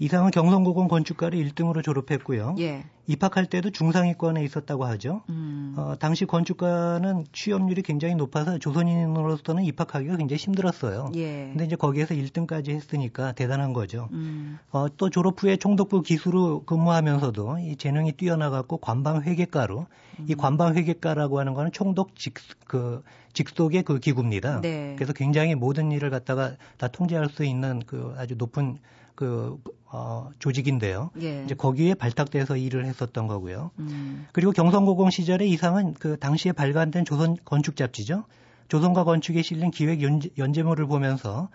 이상은 0.00 0.30
경성고공 0.30 0.88
건축과를 0.88 1.38
1등으로 1.38 1.82
졸업했고요. 1.82 2.54
예. 2.60 2.84
입학할 3.08 3.46
때도 3.46 3.70
중상위권에 3.70 4.44
있었다고 4.44 4.84
하, 4.84 4.90
하죠. 4.90 5.22
음. 5.30 5.74
어, 5.76 5.94
당시 5.98 6.24
건축가는 6.24 7.24
취업률이 7.32 7.82
굉장히 7.82 8.14
높아서 8.14 8.58
조선인으로서는 8.58 9.64
입학하기가 9.64 10.16
굉장히 10.16 10.38
힘들었어요. 10.38 11.10
예. 11.16 11.48
근데 11.48 11.64
이제 11.64 11.74
거기에서 11.74 12.14
1등까지 12.14 12.70
했으니까 12.70 13.32
대단한 13.32 13.72
거죠. 13.72 14.08
음. 14.12 14.58
어, 14.70 14.86
또 14.96 15.10
졸업 15.10 15.42
후에 15.42 15.56
총독부 15.56 16.02
기수로 16.02 16.64
근무하면서도 16.64 17.58
이 17.60 17.76
재능이 17.76 18.12
뛰어나갖고 18.12 18.76
관방 18.76 19.22
회계가로 19.22 19.86
음. 20.20 20.26
이 20.28 20.34
관방 20.34 20.76
회계가라고 20.76 21.40
하는 21.40 21.54
거는 21.54 21.72
총독 21.72 22.14
직, 22.14 22.34
그, 22.66 23.02
직속의 23.32 23.82
그 23.82 23.98
기구입니다. 23.98 24.60
네. 24.60 24.94
그래서 24.96 25.12
굉장히 25.12 25.54
모든 25.54 25.90
일을 25.92 26.10
갖다가 26.10 26.52
다 26.76 26.88
통제할 26.88 27.30
수 27.30 27.44
있는 27.44 27.82
그 27.86 28.14
아주 28.18 28.34
높은 28.36 28.78
그 29.18 29.60
어, 29.86 30.30
조직인데요. 30.38 31.10
예. 31.22 31.42
이제 31.44 31.56
거기에 31.56 31.94
발탁돼서 31.94 32.56
일을 32.56 32.86
했었던 32.86 33.26
거고요. 33.26 33.72
음. 33.80 34.28
그리고 34.32 34.52
경성고공 34.52 35.10
시절에 35.10 35.44
이상은 35.44 35.94
그 35.94 36.16
당시에 36.20 36.52
발간된 36.52 37.04
조선 37.04 37.36
건축 37.44 37.74
잡지죠. 37.74 38.26
조선과 38.68 39.02
건축에 39.02 39.42
실린 39.42 39.72
기획 39.72 40.02
연재, 40.02 40.28
연재 40.38 40.62
물을 40.62 40.86
보면서 40.86 41.48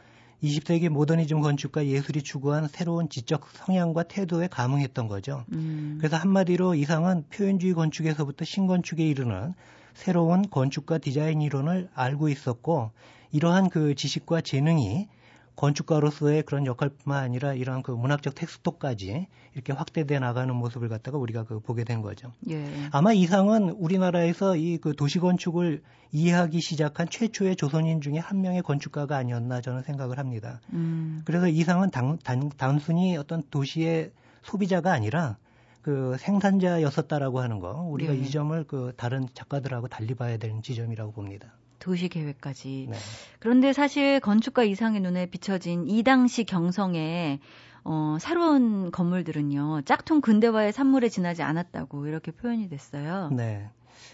20세기 0.44 0.90
모더니즘 0.90 1.40
건축과 1.40 1.86
예술이 1.86 2.24
추구한 2.24 2.68
새로운 2.68 3.08
지적 3.08 3.48
성향과 3.54 4.04
태도에 4.04 4.48
감흥했던 4.48 5.08
거죠. 5.08 5.46
음. 5.54 6.00
그래서 6.02 6.18
한마디로 6.18 6.76
이상은 6.76 7.24
표현주의 7.30 7.74
건축에서부터 7.76 8.44
신건축에 8.44 9.08
이르는 9.08 9.54
새로운 9.94 10.50
건축과 10.50 10.98
디자인 10.98 11.42
이론을 11.42 11.88
알고 11.94 12.28
있었고 12.28 12.92
이러한 13.32 13.70
그 13.70 13.96
지식과 13.96 14.42
재능이 14.42 15.08
건축가로서의 15.56 16.44
그런 16.44 16.66
역할뿐만 16.66 17.24
아니라 17.24 17.54
이러한 17.54 17.84
그 17.84 17.92
문학적 17.92 18.36
텍스토까지 18.36 19.28
이렇게 19.54 19.74
확대돼 19.74 20.20
나가는 20.20 20.54
모습을 20.56 20.90
갖다가 20.90 21.18
우리가 21.18 21.44
그 21.44 21.60
보게 21.60 21.84
된 21.84 22.02
거죠. 22.02 22.32
예. 22.50 22.66
아마 22.92 23.14
이상은 23.14 23.70
우리나라에서 23.70 24.56
이 24.56 24.74
그 24.84 24.94
도시 24.96 25.20
건축을 25.20 25.82
이해하기 26.12 26.60
시작한 26.60 27.08
최초의 27.10 27.56
조선인 27.56 28.02
중에 28.02 28.18
한 28.18 28.42
명의 28.42 28.62
건축가가 28.62 29.16
아니었나 29.16 29.62
저는 29.62 29.84
생각을 29.84 30.18
합니다. 30.18 30.60
음. 30.74 31.22
그래서 31.26 31.48
이상은 31.48 31.90
단, 31.90 32.18
단, 32.24 32.50
단순히 32.58 33.16
어떤 33.18 33.44
도시의 33.50 34.12
소비자가 34.42 34.92
아니라 34.92 35.38
그 35.82 36.16
생산자였었다라고 36.20 37.40
하는 37.40 37.60
거 37.60 37.82
우리가 37.82 38.14
예. 38.14 38.18
이 38.18 38.30
점을 38.30 38.62
그 38.66 38.94
다른 38.98 39.28
작가들하고 39.34 39.88
달리 39.88 40.16
봐야 40.16 40.38
되는 40.38 40.62
지점이라고 40.62 41.12
봅니다. 41.14 41.54
도시 41.84 42.08
계획까지. 42.08 42.88
네. 42.90 42.98
그런데 43.40 43.74
사실 43.74 44.22
건축가 44.22 44.64
이상의 44.64 45.02
눈에 45.02 45.26
비춰진 45.26 45.86
이 45.88 46.02
당시 46.02 46.46
경성의 46.46 47.40
어, 47.84 48.18
새로운 48.22 48.92
건물들은요, 48.92 49.82
짝퉁 49.82 50.22
근대화의 50.22 50.72
산물에 50.72 51.10
지나지 51.10 51.44
않았다고 51.44 52.08
이렇게 52.08 52.32
표현이 52.32 52.70
됐어요. 52.70 53.30
네. 53.34 53.70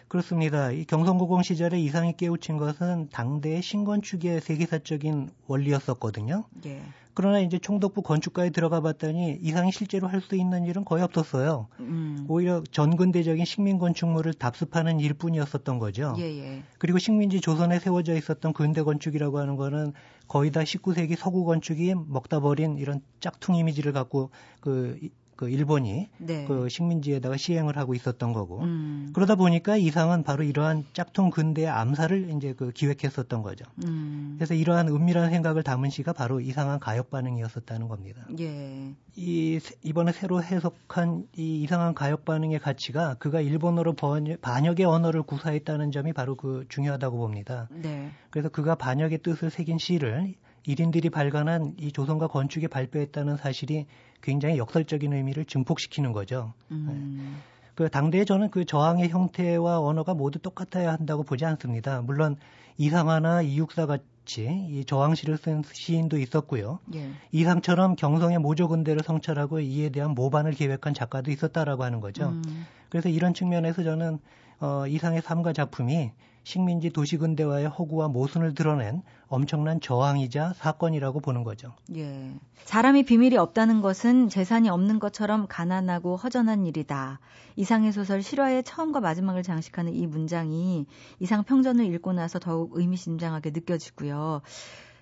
그렇습니다. 0.07 0.71
이 0.71 0.85
경성고공 0.85 1.43
시절에 1.43 1.79
이상이 1.79 2.15
깨우친 2.17 2.57
것은 2.57 3.09
당대의 3.11 3.61
신건축의 3.61 4.41
세계사적인 4.41 5.29
원리였었거든요. 5.47 6.45
예. 6.65 6.81
그러나 7.13 7.41
이제 7.41 7.59
총독부 7.59 8.01
건축가에 8.01 8.49
들어가 8.49 8.79
봤더니 8.79 9.39
이상이 9.41 9.73
실제로 9.73 10.07
할 10.07 10.21
수 10.21 10.35
있는 10.35 10.63
일은 10.63 10.85
거의 10.85 11.03
없었어요. 11.03 11.67
음. 11.79 12.25
오히려 12.29 12.63
전근대적인 12.71 13.43
식민 13.45 13.77
건축물을 13.77 14.33
답습하는 14.35 14.99
일뿐이었었던 14.99 15.79
거죠. 15.79 16.13
예, 16.17 16.23
예. 16.23 16.63
그리고 16.77 16.97
식민지 16.97 17.41
조선에 17.41 17.79
세워져 17.79 18.15
있었던 18.15 18.53
근대 18.53 18.83
건축이라고 18.83 19.39
하는 19.39 19.55
거는 19.57 19.93
거의 20.29 20.51
다 20.51 20.61
19세기 20.61 21.17
서구 21.17 21.43
건축이 21.43 21.93
먹다 22.07 22.39
버린 22.39 22.77
이런 22.77 23.01
짝퉁 23.19 23.55
이미지를 23.55 23.91
갖고 23.91 24.29
그 24.61 24.97
그 25.39 25.49
일본이 25.49 26.09
네. 26.17 26.43
그 26.43 26.67
식민지에다가 26.67 27.37
시행을 27.37 27.77
하고 27.77 27.93
있었던 27.95 28.33
거고 28.33 28.59
음. 28.59 29.09
그러다 29.13 29.35
보니까 29.35 29.77
이상은 29.77 30.21
바로 30.21 30.43
이러한 30.43 30.83
짝퉁 30.91 31.29
근대의 31.29 31.69
암살을 31.69 32.33
이제 32.35 32.51
그 32.51 32.71
기획했었던 32.73 33.41
거죠. 33.41 33.63
음. 33.85 34.35
그래서 34.37 34.53
이러한 34.53 34.89
은밀한 34.89 35.29
생각을 35.29 35.63
담은 35.63 35.91
시가 35.91 36.11
바로 36.11 36.41
이상한 36.41 36.77
가역 36.81 37.09
반응이었었다는 37.09 37.87
겁니다. 37.87 38.27
예. 38.37 38.93
이 39.15 39.61
이번에 39.81 40.11
새로 40.11 40.43
해석한 40.43 41.27
이 41.37 41.61
이상한 41.61 41.93
가역 41.93 42.25
반응의 42.25 42.59
가치가 42.59 43.13
그가 43.13 43.39
일본어로 43.39 43.93
번역, 43.93 44.41
반역의 44.41 44.85
언어를 44.85 45.23
구사했다는 45.23 45.93
점이 45.93 46.11
바로 46.11 46.35
그 46.35 46.65
중요하다고 46.67 47.17
봅니다. 47.17 47.69
네. 47.71 48.11
그래서 48.29 48.49
그가 48.49 48.75
반역의 48.75 49.19
뜻을 49.19 49.51
새긴 49.51 49.77
시를 49.77 50.33
1인들이 50.69 51.11
발간한 51.11 51.75
이 51.79 51.91
조선과 51.91 52.27
건축에 52.27 52.67
발표했다는 52.67 53.37
사실이 53.37 53.87
굉장히 54.21 54.57
역설적인 54.57 55.11
의미를 55.13 55.45
증폭시키는 55.45 56.11
거죠. 56.11 56.53
음. 56.71 57.17
네. 57.19 57.49
그 57.75 57.89
당대에 57.89 58.25
저는 58.25 58.51
그 58.51 58.65
저항의 58.65 59.09
형태와 59.09 59.79
언어가 59.79 60.13
모두 60.13 60.37
똑같아야 60.37 60.91
한다고 60.91 61.23
보지 61.23 61.45
않습니다. 61.45 62.01
물론 62.01 62.35
이상하나 62.77 63.41
이육사 63.41 63.85
같이 63.85 64.67
이 64.69 64.83
저항시를 64.85 65.37
쓴 65.37 65.63
시인도 65.71 66.17
있었고요. 66.17 66.79
예. 66.93 67.09
이상처럼 67.31 67.95
경성의 67.95 68.39
모조근대를 68.39 69.01
성찰하고 69.03 69.61
이에 69.61 69.89
대한 69.89 70.11
모반을 70.11 70.51
계획한 70.51 70.93
작가도 70.93 71.31
있었다라고 71.31 71.83
하는 71.83 72.01
거죠. 72.01 72.29
음. 72.29 72.65
그래서 72.89 73.07
이런 73.09 73.33
측면에서 73.33 73.83
저는 73.83 74.19
어, 74.59 74.85
이상의 74.85 75.21
삶과 75.21 75.53
작품이 75.53 76.11
식민지 76.43 76.89
도시 76.89 77.17
근대화의 77.17 77.67
허구와 77.67 78.07
모순을 78.07 78.53
드러낸 78.53 79.01
엄청난 79.27 79.79
저항이자 79.79 80.53
사건이라고 80.53 81.19
보는 81.19 81.43
거죠. 81.43 81.73
예. 81.95 82.33
사람이 82.63 83.03
비밀이 83.03 83.37
없다는 83.37 83.81
것은 83.81 84.29
재산이 84.29 84.69
없는 84.69 84.99
것처럼 84.99 85.47
가난하고 85.47 86.17
허전한 86.17 86.65
일이다. 86.65 87.19
이상의 87.55 87.91
소설 87.91 88.21
실화의 88.21 88.63
처음과 88.63 88.99
마지막을 88.99 89.43
장식하는 89.43 89.93
이 89.93 90.07
문장이 90.07 90.85
이상 91.19 91.43
평전을 91.43 91.85
읽고 91.93 92.13
나서 92.13 92.39
더욱 92.39 92.71
의미심장하게 92.73 93.51
느껴지고요. 93.51 94.41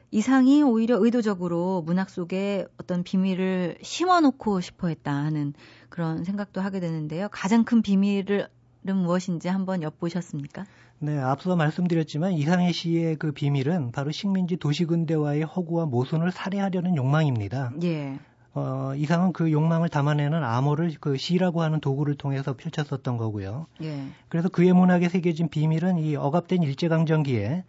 이상이 0.09 0.63
오히려 0.63 0.97
의도적으로 1.03 1.83
문학 1.85 2.09
속에 2.09 2.65
어떤 2.77 3.03
비밀을 3.03 3.77
심어놓고 3.81 4.61
싶어 4.61 4.87
했다 4.87 5.13
하는 5.13 5.53
그런 5.89 6.23
생각도 6.23 6.61
하게 6.61 6.79
되는데요. 6.79 7.27
가장 7.29 7.65
큰 7.65 7.81
비밀은 7.81 8.47
무엇인지 8.85 9.49
한번 9.49 9.83
엿보셨습니까? 9.83 10.65
네, 10.99 11.19
앞서 11.19 11.55
말씀드렸지만 11.55 12.33
이상해 12.33 12.71
씨의 12.71 13.17
그 13.17 13.31
비밀은 13.31 13.91
바로 13.91 14.11
식민지 14.11 14.57
도시근대화의 14.57 15.43
허구와 15.43 15.85
모순을 15.85 16.31
살해하려는 16.31 16.95
욕망입니다. 16.95 17.71
예. 17.83 18.17
어, 18.55 18.93
이상은 18.95 19.33
그 19.33 19.51
욕망을 19.51 19.89
담아내는 19.89 20.43
암호를 20.43 20.95
그 20.99 21.15
시라고 21.17 21.61
하는 21.61 21.79
도구를 21.79 22.15
통해서 22.15 22.55
펼쳤었던 22.55 23.17
거고요. 23.17 23.67
예. 23.83 24.05
그래서 24.29 24.49
그의 24.49 24.73
문학에 24.73 25.09
새겨진 25.09 25.49
비밀은 25.49 25.99
이 25.99 26.15
억압된 26.15 26.63
일제강점기에 26.63 27.63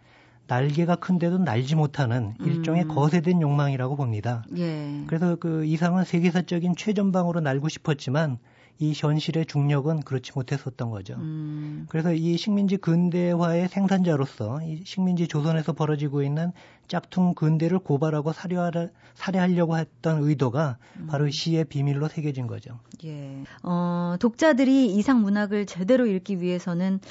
날개가 0.47 0.95
큰데도 0.95 1.37
날지 1.37 1.75
못하는 1.75 2.33
일종의 2.39 2.85
음. 2.85 2.87
거세된 2.87 3.39
욕망이라고 3.39 3.95
봅니다. 3.95 4.43
예. 4.57 5.03
그래서 5.05 5.35
그 5.35 5.63
이상은 5.65 6.03
세계사적인 6.05 6.75
최전방으로 6.75 7.41
날고 7.41 7.69
싶었지만 7.69 8.39
이 8.81 8.93
현실의 8.95 9.45
중력은 9.45 10.01
그렇지 10.01 10.31
못했었던 10.35 10.89
거죠. 10.89 11.15
음. 11.15 11.85
그래서 11.89 12.13
이 12.13 12.37
식민지 12.37 12.77
근대화의 12.77 13.67
생산자로서 13.67 14.61
이 14.63 14.83
식민지 14.85 15.27
조선에서 15.27 15.73
벌어지고 15.73 16.23
있는 16.23 16.53
짝퉁 16.87 17.33
근대를 17.33 17.79
고발하고 17.79 18.31
살해하려, 18.31 18.87
살해하려고 19.15 19.77
했던 19.77 20.23
의도가 20.23 20.77
음. 20.97 21.07
바로 21.07 21.29
시의 21.29 21.65
비밀로 21.65 22.07
새겨진 22.07 22.47
거죠. 22.47 22.79
예. 23.03 23.43
어, 23.63 24.15
독자들이 24.19 24.95
이상 24.95 25.21
문학을 25.21 25.65
제대로 25.65 26.05
읽기 26.05 26.41
위해서는 26.41 27.01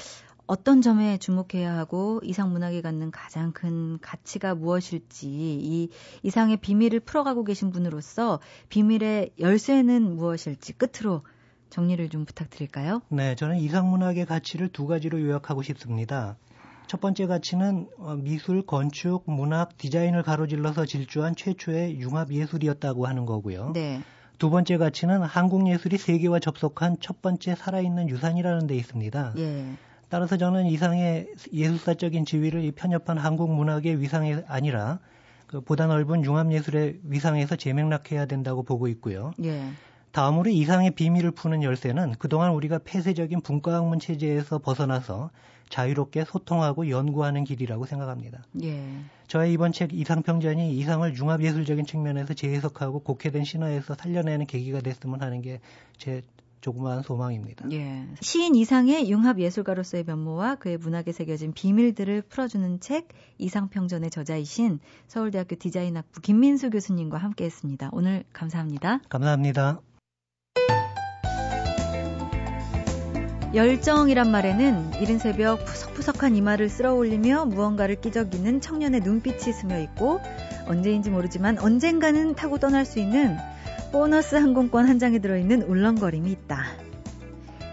어떤 0.47 0.81
점에 0.81 1.19
주목해야 1.19 1.77
하고 1.77 2.19
이상 2.23 2.51
문학이 2.51 2.81
갖는 2.81 3.11
가장 3.11 3.51
큰 3.51 3.99
가치가 4.01 4.55
무엇일지 4.55 5.27
이 5.29 5.89
이상의 6.23 6.57
비밀을 6.57 7.01
풀어가고 7.01 7.43
계신 7.43 7.69
분으로서 7.69 8.39
비밀의 8.69 9.33
열쇠는 9.39 10.15
무엇일지 10.15 10.73
끝으로 10.73 11.21
정리를 11.69 12.09
좀 12.09 12.25
부탁드릴까요? 12.25 13.01
네, 13.09 13.35
저는 13.35 13.57
이상문학의 13.57 14.25
가치를 14.25 14.69
두 14.69 14.87
가지로 14.87 15.21
요약하고 15.21 15.61
싶습니다. 15.63 16.35
첫 16.87 16.99
번째 16.99 17.27
가치는 17.27 17.87
어, 17.99 18.15
미술, 18.15 18.65
건축, 18.65 19.23
문학, 19.27 19.77
디자인을 19.77 20.23
가로질러서 20.23 20.85
질주한 20.85 21.35
최초의 21.35 21.99
융합 21.99 22.31
예술이었다고 22.31 23.05
하는 23.05 23.27
거고요. 23.27 23.73
네. 23.73 24.01
두 24.39 24.49
번째 24.49 24.77
가치는 24.77 25.21
한국 25.21 25.69
예술이 25.69 25.97
세계와 25.97 26.39
접속한 26.39 26.97
첫 26.99 27.21
번째 27.21 27.55
살아있는 27.55 28.09
유산이라는 28.09 28.67
데 28.67 28.75
있습니다. 28.75 29.33
예. 29.37 29.65
따라서 30.07 30.37
저는 30.37 30.65
이상의 30.65 31.27
예술사적인 31.53 32.25
지위를 32.25 32.71
편협한 32.71 33.17
한국 33.19 33.51
문학의 33.53 34.01
위상이 34.01 34.37
아니라 34.47 34.99
그 35.45 35.61
보다 35.61 35.85
넓은 35.85 36.23
융합 36.23 36.51
예술의 36.51 37.01
위상에서 37.03 37.55
재맥락해야 37.55 38.25
된다고 38.25 38.63
보고 38.63 38.87
있고요. 38.87 39.31
예. 39.43 39.69
다음으로 40.11 40.49
이상의 40.49 40.91
비밀을 40.91 41.31
푸는 41.31 41.63
열쇠는 41.63 42.15
그동안 42.19 42.51
우리가 42.51 42.79
폐쇄적인 42.83 43.41
분과학문 43.41 43.99
체제에서 43.99 44.59
벗어나서 44.59 45.29
자유롭게 45.69 46.25
소통하고 46.25 46.89
연구하는 46.89 47.43
길이라고 47.43 47.85
생각합니다. 47.85 48.43
예. 48.63 48.83
저의 49.27 49.53
이번 49.53 49.71
책 49.71 49.93
이상평전이 49.93 50.75
이상을 50.77 51.15
융합예술적인 51.15 51.85
측면에서 51.85 52.33
재해석하고 52.33 53.01
곡해된 53.01 53.43
신화에서 53.43 53.93
살려내는 53.93 54.47
계기가 54.47 54.81
됐으면 54.81 55.21
하는 55.21 55.41
게 55.41 55.59
제 55.99 56.21
조그마한 56.61 57.03
소망입니다. 57.03 57.71
예. 57.71 58.05
시인 58.21 58.53
이상의 58.55 59.09
융합 59.09 59.39
예술가로서의 59.39 60.03
면모와 60.05 60.55
그의 60.55 60.77
문학에 60.77 61.13
새겨진 61.13 61.53
비밀들을 61.53 62.23
풀어주는 62.23 62.81
책 62.81 63.07
이상평전의 63.37 64.09
저자이신 64.09 64.79
서울대학교 65.07 65.55
디자인학부 65.55 66.19
김민수 66.19 66.69
교수님과 66.69 67.17
함께했습니다. 67.17 67.91
오늘 67.93 68.25
감사합니다. 68.33 68.99
감사합니다. 69.07 69.79
열정이란 73.53 74.29
말에는 74.29 75.01
이른 75.01 75.17
새벽 75.17 75.65
푸석푸석한 75.65 76.35
이마를 76.35 76.69
쓸어 76.69 76.93
올리며 76.93 77.45
무언가를 77.45 77.99
끼적이는 77.99 78.61
청년의 78.61 79.01
눈빛이 79.01 79.53
스며 79.53 79.79
있고 79.79 80.19
언제인지 80.67 81.09
모르지만 81.09 81.57
언젠가는 81.57 82.35
타고 82.35 82.59
떠날 82.59 82.85
수 82.85 82.99
있는 82.99 83.37
보너스 83.91 84.35
항공권 84.35 84.87
한 84.87 84.99
장에 84.99 85.17
들어있는 85.17 85.63
울렁거림이 85.63 86.31
있다. 86.31 86.63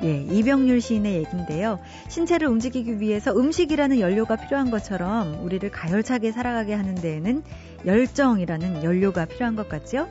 예, 0.02 0.22
이병률 0.22 0.80
시인의 0.80 1.16
얘긴데요. 1.16 1.78
신체를 2.08 2.48
움직이기 2.48 3.00
위해서 3.00 3.32
음식이라는 3.32 4.00
연료가 4.00 4.36
필요한 4.36 4.70
것처럼 4.70 5.42
우리를 5.42 5.70
가열차게 5.70 6.32
살아가게 6.32 6.74
하는 6.74 6.94
데에는 6.94 7.42
열정이라는 7.84 8.82
연료가 8.82 9.26
필요한 9.26 9.56
것 9.56 9.68
같죠? 9.68 10.08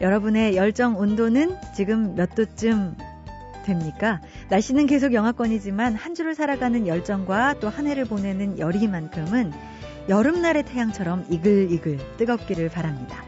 여러분의 0.00 0.56
열정 0.56 0.98
온도는 0.98 1.56
지금 1.74 2.14
몇 2.14 2.34
도쯤 2.34 2.96
됩니까? 3.64 4.20
날씨는 4.48 4.86
계속 4.86 5.12
영하권이지만 5.14 5.94
한 5.94 6.14
주를 6.14 6.34
살아가는 6.34 6.86
열정과 6.86 7.54
또 7.60 7.68
한 7.68 7.86
해를 7.86 8.04
보내는 8.04 8.58
열이만큼은 8.58 9.52
여름날의 10.08 10.64
태양처럼 10.64 11.26
이글이글 11.30 11.98
뜨겁기를 12.16 12.68
바랍니다. 12.68 13.24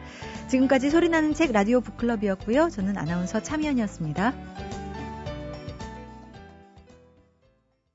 지금까지 0.48 0.90
소리나는 0.90 1.34
책 1.34 1.52
라디오 1.52 1.80
북클럽이었고요. 1.80 2.68
저는 2.70 2.96
아나운서 2.96 3.42
참여연이었습니다. 3.42 4.32